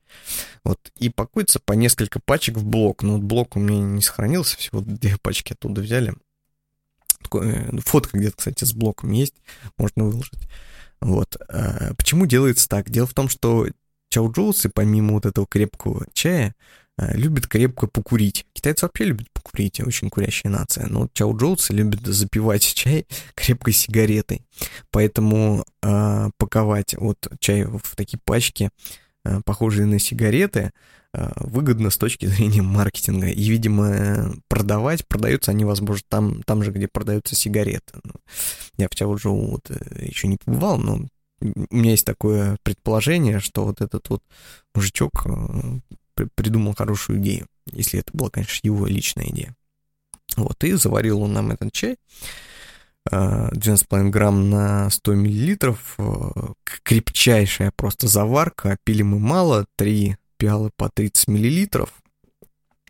Вот, 0.65 0.79
и 0.99 1.09
пакуется 1.09 1.61
по 1.61 1.73
несколько 1.73 2.21
пачек 2.21 2.57
в 2.57 2.65
блок. 2.65 3.03
Но 3.03 3.15
вот 3.15 3.23
блок 3.23 3.57
у 3.57 3.61
меня 3.61 3.81
не 3.81 4.03
сохранился, 4.03 4.57
всего 4.57 4.81
две 4.81 5.17
пачки 5.21 5.53
оттуда 5.53 5.81
взяли. 5.81 6.15
Э, 7.33 7.79
фотка 7.81 8.19
где-то, 8.19 8.37
кстати, 8.37 8.65
с 8.65 8.73
блоком 8.73 9.13
есть, 9.13 9.35
можно 9.77 10.05
выложить. 10.05 10.49
Вот. 11.01 11.37
А 11.49 11.95
почему 11.95 12.27
делается 12.27 12.69
так? 12.69 12.91
Дело 12.91 13.07
в 13.07 13.15
том, 13.15 13.29
что 13.29 13.67
чау 14.09 14.33
чауджоусы, 14.33 14.69
помимо 14.69 15.15
вот 15.15 15.27
этого 15.27 15.47
крепкого 15.47 16.07
чая, 16.13 16.55
а, 16.99 17.17
любят 17.17 17.47
крепко 17.47 17.87
покурить. 17.87 18.45
Китайцы 18.53 18.85
вообще 18.85 19.05
любят 19.05 19.29
покурить, 19.33 19.81
очень 19.81 20.11
курящая 20.11 20.53
нация. 20.53 20.87
Но 20.89 21.09
вот 21.17 21.71
любят 21.71 22.05
запивать 22.05 22.63
чай 22.75 23.07
крепкой 23.35 23.73
сигаретой. 23.73 24.43
Поэтому 24.91 25.65
э, 25.83 26.31
паковать 26.39 26.95
вот 26.99 27.29
чай 27.39 27.65
в 27.65 27.95
такие 27.95 28.19
пачки, 28.25 28.65
э, 28.65 28.69
похожие 29.45 29.87
на 29.87 29.99
сигареты, 29.99 30.73
э, 31.13 31.31
выгодно 31.37 31.91
с 31.91 31.99
точки 31.99 32.27
зрения 32.27 32.63
маркетинга. 32.63 33.29
И, 33.29 33.49
видимо, 33.49 34.35
продавать, 34.49 35.07
продаются 35.07 35.51
они, 35.51 35.65
возможно, 35.65 36.05
там, 36.09 36.43
там 36.43 36.63
же, 36.63 36.71
где 36.71 36.89
продаются 36.89 37.35
сигареты. 37.35 38.01
Ну, 38.03 38.15
я 38.77 38.89
в 38.89 38.95
чау-джоу 38.95 39.51
вот 39.51 39.71
э, 39.71 40.07
еще 40.07 40.29
не 40.29 40.37
побывал, 40.37 40.79
но 40.79 41.07
у 41.41 41.77
меня 41.77 41.93
есть 41.93 42.05
такое 42.05 42.59
предположение, 42.63 43.39
что 43.39 43.65
вот 43.65 43.81
этот 43.81 44.09
вот 44.11 44.23
мужичок 44.75 45.25
придумал 46.35 46.75
хорошую 46.75 47.21
идею, 47.21 47.47
если 47.71 48.01
это 48.01 48.11
была, 48.13 48.29
конечно, 48.29 48.59
его 48.67 48.87
личная 48.87 49.27
идея. 49.27 49.55
Вот, 50.37 50.63
и 50.65 50.73
заварил 50.73 51.23
он 51.23 51.33
нам 51.33 51.53
этот 51.53 51.73
чай. 51.73 51.97
12,5 53.11 53.87
а, 53.91 54.05
грамм 54.11 54.51
на 54.51 54.91
100 54.91 55.15
миллилитров. 55.15 55.95
А, 55.99 56.53
крепчайшая 56.83 57.73
просто 57.75 58.09
заварка. 58.09 58.77
Пили 58.85 59.03
мы 59.03 59.19
мало, 59.19 59.67
3 59.77 60.17
пиалы 60.37 60.71
по 60.77 60.89
30 60.89 61.29
миллилитров. 61.29 61.91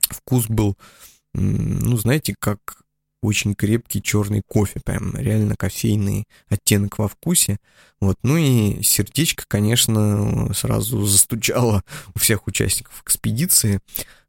Вкус 0.01 0.49
был, 0.49 0.77
ну, 1.35 1.97
знаете, 1.97 2.35
как 2.39 2.83
очень 3.23 3.55
крепкий 3.55 4.03
черный 4.03 4.43
кофе, 4.47 4.81
прям 4.85 5.17
реально 5.17 5.57
кофейный 5.57 6.25
оттенок 6.49 6.99
во 6.99 7.09
вкусе. 7.09 7.59
Вот, 8.01 8.17
ну 8.23 8.37
и 8.37 8.83
сердечко, 8.83 9.45
конечно, 9.49 10.53
сразу 10.55 11.05
застучало 11.05 11.83
у 12.15 12.19
всех 12.19 12.47
участников 12.47 13.03
экспедиции. 13.03 13.81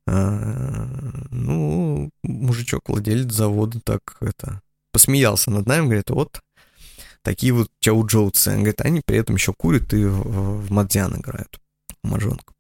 А, 0.07 0.87
ну, 1.29 2.09
мужичок, 2.23 2.89
владелец 2.89 3.31
завода, 3.31 3.79
так 3.83 4.17
это 4.21 4.61
посмеялся 4.91 5.51
над 5.51 5.65
нами, 5.65 5.85
говорит, 5.85 6.09
вот 6.09 6.41
такие 7.21 7.53
вот 7.53 7.69
чау-джоуцы. 7.81 8.55
Говорит, 8.55 8.81
они 8.81 9.01
при 9.05 9.17
этом 9.17 9.35
еще 9.35 9.53
курят 9.53 9.93
и 9.93 10.05
в, 10.05 10.71
мадзян 10.71 11.15
играют, 11.19 11.59
в 12.03 12.07
мажонку. 12.07 12.53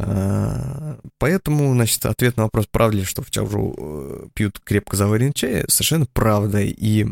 А, 0.00 0.98
поэтому, 1.18 1.72
значит, 1.74 2.06
ответ 2.06 2.36
на 2.36 2.44
вопрос, 2.44 2.66
правда 2.70 2.98
ли, 2.98 3.04
что 3.04 3.22
в 3.22 3.30
Чаужу 3.30 3.74
э, 3.76 4.28
пьют 4.34 4.60
крепко 4.60 4.96
заваренный 4.96 5.32
чай, 5.32 5.64
совершенно 5.68 6.06
правда. 6.06 6.60
И 6.60 7.06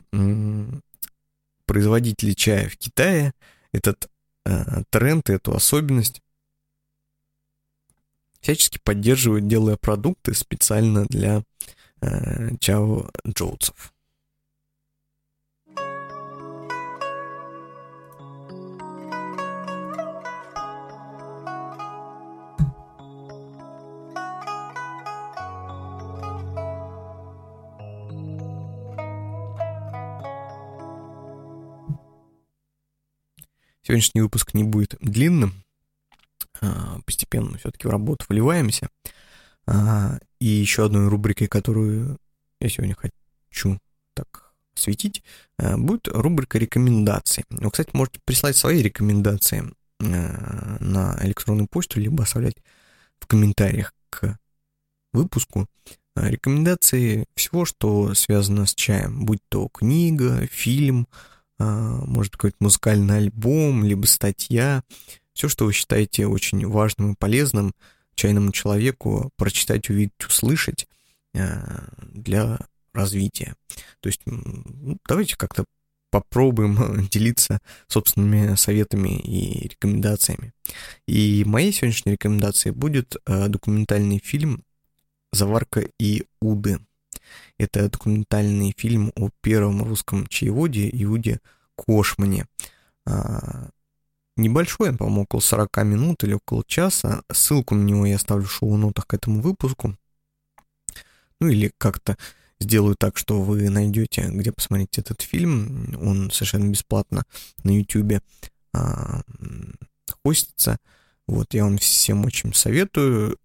производители 1.67 2.33
чая 2.33 2.69
в 2.69 2.77
Китае 2.77 3.33
этот 3.73 4.09
э, 4.45 4.83
тренд, 4.91 5.29
эту 5.29 5.55
особенность 5.55 6.23
всячески 8.41 8.79
поддерживают, 8.83 9.49
делая 9.49 9.77
продукты 9.77 10.33
специально 10.33 11.05
для 11.07 11.43
э, 12.07 12.57
чао-джоуцев. 12.61 13.92
Сегодняшний 33.87 34.21
выпуск 34.21 34.53
не 34.53 34.64
будет 34.64 34.97
длинным. 35.01 35.62
А, 36.61 36.99
постепенно 37.07 37.57
все-таки 37.57 37.87
в 37.87 37.90
работу 37.90 38.27
вливаемся. 38.29 38.88
А, 39.66 40.18
и 40.40 40.46
еще 40.46 40.87
одной 40.87 41.09
рубрикой, 41.09 41.48
которую 41.48 42.18
я 42.61 42.68
сегодня 42.68 42.94
хочу 42.94 43.79
так 44.14 44.52
светить, 44.74 45.22
а, 45.59 45.76
будет 45.76 46.09
рубрика 46.09 46.59
рекомендаций. 46.59 47.44
Вы, 47.50 47.70
кстати, 47.70 47.90
можете 47.92 48.20
прислать 48.24 48.57
свои 48.57 48.83
рекомендации 48.83 49.72
на 49.98 51.18
электронную 51.22 51.68
почту, 51.68 52.00
либо 52.00 52.24
оставлять 52.24 52.57
в 53.18 53.26
комментариях 53.26 53.94
к 54.11 54.38
выпуску. 55.14 55.66
Рекомендации 56.14 57.24
всего, 57.35 57.64
что 57.64 58.12
связано 58.12 58.66
с 58.66 58.74
чаем, 58.74 59.24
будь 59.24 59.40
то 59.48 59.68
книга, 59.68 60.46
фильм, 60.48 61.09
может 61.59 62.33
какой-то 62.33 62.57
музыкальный 62.61 63.16
альбом, 63.16 63.85
либо 63.85 64.05
статья, 64.05 64.83
все, 65.33 65.48
что 65.48 65.64
вы 65.64 65.72
считаете 65.72 66.26
очень 66.26 66.66
важным 66.66 67.12
и 67.12 67.16
полезным 67.16 67.72
чайному 68.16 68.50
человеку 68.52 69.31
прочитать, 69.37 69.88
увидеть, 69.88 70.12
услышать 70.26 70.88
а, 71.37 71.88
для 72.12 72.59
развития. 72.92 73.55
То 74.00 74.09
есть 74.09 74.22
ну, 74.26 74.98
давайте 75.07 75.37
как-то 75.37 75.64
попробуем 76.11 77.07
делиться 77.11 77.61
собственными 77.88 78.55
советами 78.57 79.18
и 79.18 79.68
рекомендациями. 79.68 80.52
И 81.07 81.44
моей 81.46 81.72
сегодняшней 81.72 82.12
рекомендацией 82.12 82.74
будет 82.74 83.16
а, 83.26 83.48
документальный 83.48 84.18
фильм 84.18 84.64
«Заварка 85.33 85.88
и 86.00 86.24
Уды». 86.40 86.81
Это 87.59 87.88
документальный 87.90 88.74
фильм 88.76 89.12
о 89.16 89.31
первом 89.40 89.83
русском 89.83 90.26
чаеводе 90.26 90.88
Иуде 90.92 91.40
Кошмане. 91.76 92.46
Небольшой, 94.37 94.94
по-моему, 94.94 95.22
около 95.22 95.40
40 95.40 95.85
минут 95.85 96.22
или 96.22 96.35
около 96.35 96.62
часа. 96.66 97.22
Ссылку 97.33 97.75
на 97.75 97.83
него 97.83 98.05
я 98.05 98.16
оставлю 98.16 98.44
в 98.44 98.53
шоу-нотах 98.53 99.07
к 99.07 99.14
этому 99.14 99.40
выпуску. 99.40 99.96
Ну 101.40 101.49
или 101.49 101.72
как-то 101.79 102.16
сделаю 102.61 102.96
так, 102.96 103.16
что 103.16 103.40
вы 103.40 103.68
найдете, 103.70 104.29
где 104.29 104.53
посмотреть 104.53 104.99
этот 104.99 105.22
фильм. 105.22 105.96
Он 106.03 106.31
совершенно 106.31 106.70
бесплатно 106.70 107.25
на 107.62 107.70
YouTube 107.77 108.22
а, 108.75 109.22
хостится. 110.22 110.79
Вот, 111.27 111.55
я 111.55 111.64
вам 111.64 111.79
всем 111.79 112.25
очень 112.25 112.53
советую 112.55 113.38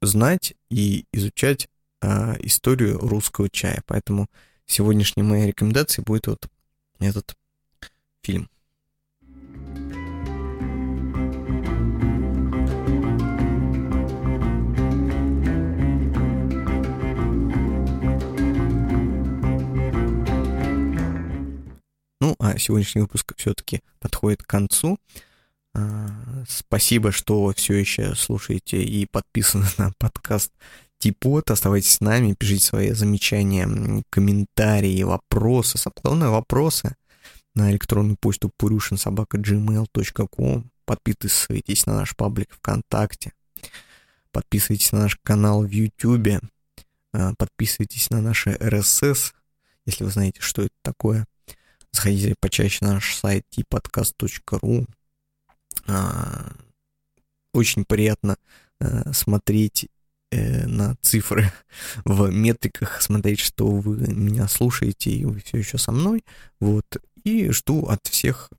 знать 0.00 0.54
и 0.70 1.06
изучать 1.12 1.68
а, 2.00 2.36
историю 2.40 2.98
русского 2.98 3.50
чая. 3.50 3.82
Поэтому 3.86 4.28
сегодняшняя 4.66 5.22
моя 5.24 5.46
рекомендация 5.46 6.02
будет 6.02 6.26
вот 6.26 6.48
этот 6.98 7.36
фильм. 8.22 8.48
А 22.42 22.58
сегодняшний 22.58 23.00
выпуск 23.02 23.34
все-таки 23.36 23.82
подходит 24.00 24.42
к 24.42 24.48
концу. 24.48 24.98
А, 25.74 26.08
спасибо, 26.48 27.12
что 27.12 27.52
все 27.54 27.74
еще 27.74 28.16
слушаете 28.16 28.82
и 28.82 29.06
подписаны 29.06 29.66
на 29.78 29.92
подкаст 29.96 30.50
Типот. 30.98 31.52
Оставайтесь 31.52 31.92
с 31.92 32.00
нами, 32.00 32.34
пишите 32.36 32.64
свои 32.64 32.90
замечания, 32.90 34.02
комментарии, 34.10 35.04
вопросы, 35.04 35.78
главное 36.02 36.30
вопросы 36.30 36.96
на 37.54 37.70
электронную 37.70 38.16
почту 38.20 38.50
purushinsobaka.gmail.com 38.60 40.64
Подписывайтесь 40.84 41.86
на 41.86 41.94
наш 41.94 42.16
паблик 42.16 42.52
ВКонтакте. 42.54 43.34
Подписывайтесь 44.32 44.90
на 44.90 45.02
наш 45.02 45.16
канал 45.22 45.62
в 45.62 45.70
Ютубе. 45.70 46.40
А, 47.12 47.34
подписывайтесь 47.38 48.10
на 48.10 48.20
наши 48.20 48.50
RSS, 48.50 49.32
если 49.86 50.02
вы 50.02 50.10
знаете, 50.10 50.40
что 50.40 50.62
это 50.62 50.74
такое. 50.82 51.24
Заходите 51.92 52.34
почаще 52.40 52.84
на 52.84 52.94
наш 52.94 53.14
сайт 53.14 53.44
tpodcast.ru. 53.56 54.86
А, 55.86 56.52
очень 57.52 57.84
приятно 57.84 58.36
а, 58.80 59.12
смотреть 59.12 59.88
э, 60.30 60.66
на 60.66 60.96
цифры 61.02 61.52
в 62.04 62.30
метриках, 62.30 63.02
смотреть, 63.02 63.40
что 63.40 63.66
вы 63.66 63.96
меня 64.14 64.48
слушаете 64.48 65.10
и 65.10 65.24
вы 65.24 65.40
все 65.40 65.58
еще 65.58 65.78
со 65.78 65.92
мной. 65.92 66.24
Вот. 66.60 66.86
И 67.24 67.50
жду 67.50 67.86
от 67.86 68.06
всех 68.06 68.50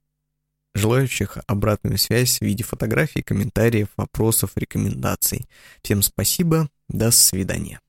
желающих 0.76 1.38
обратную 1.48 1.98
связь 1.98 2.40
в 2.40 2.42
виде 2.42 2.64
фотографий, 2.64 3.22
комментариев, 3.22 3.90
вопросов, 3.96 4.52
рекомендаций. 4.56 5.48
Всем 5.82 6.02
спасибо, 6.02 6.70
до 6.90 7.12
свидания. 7.12 7.83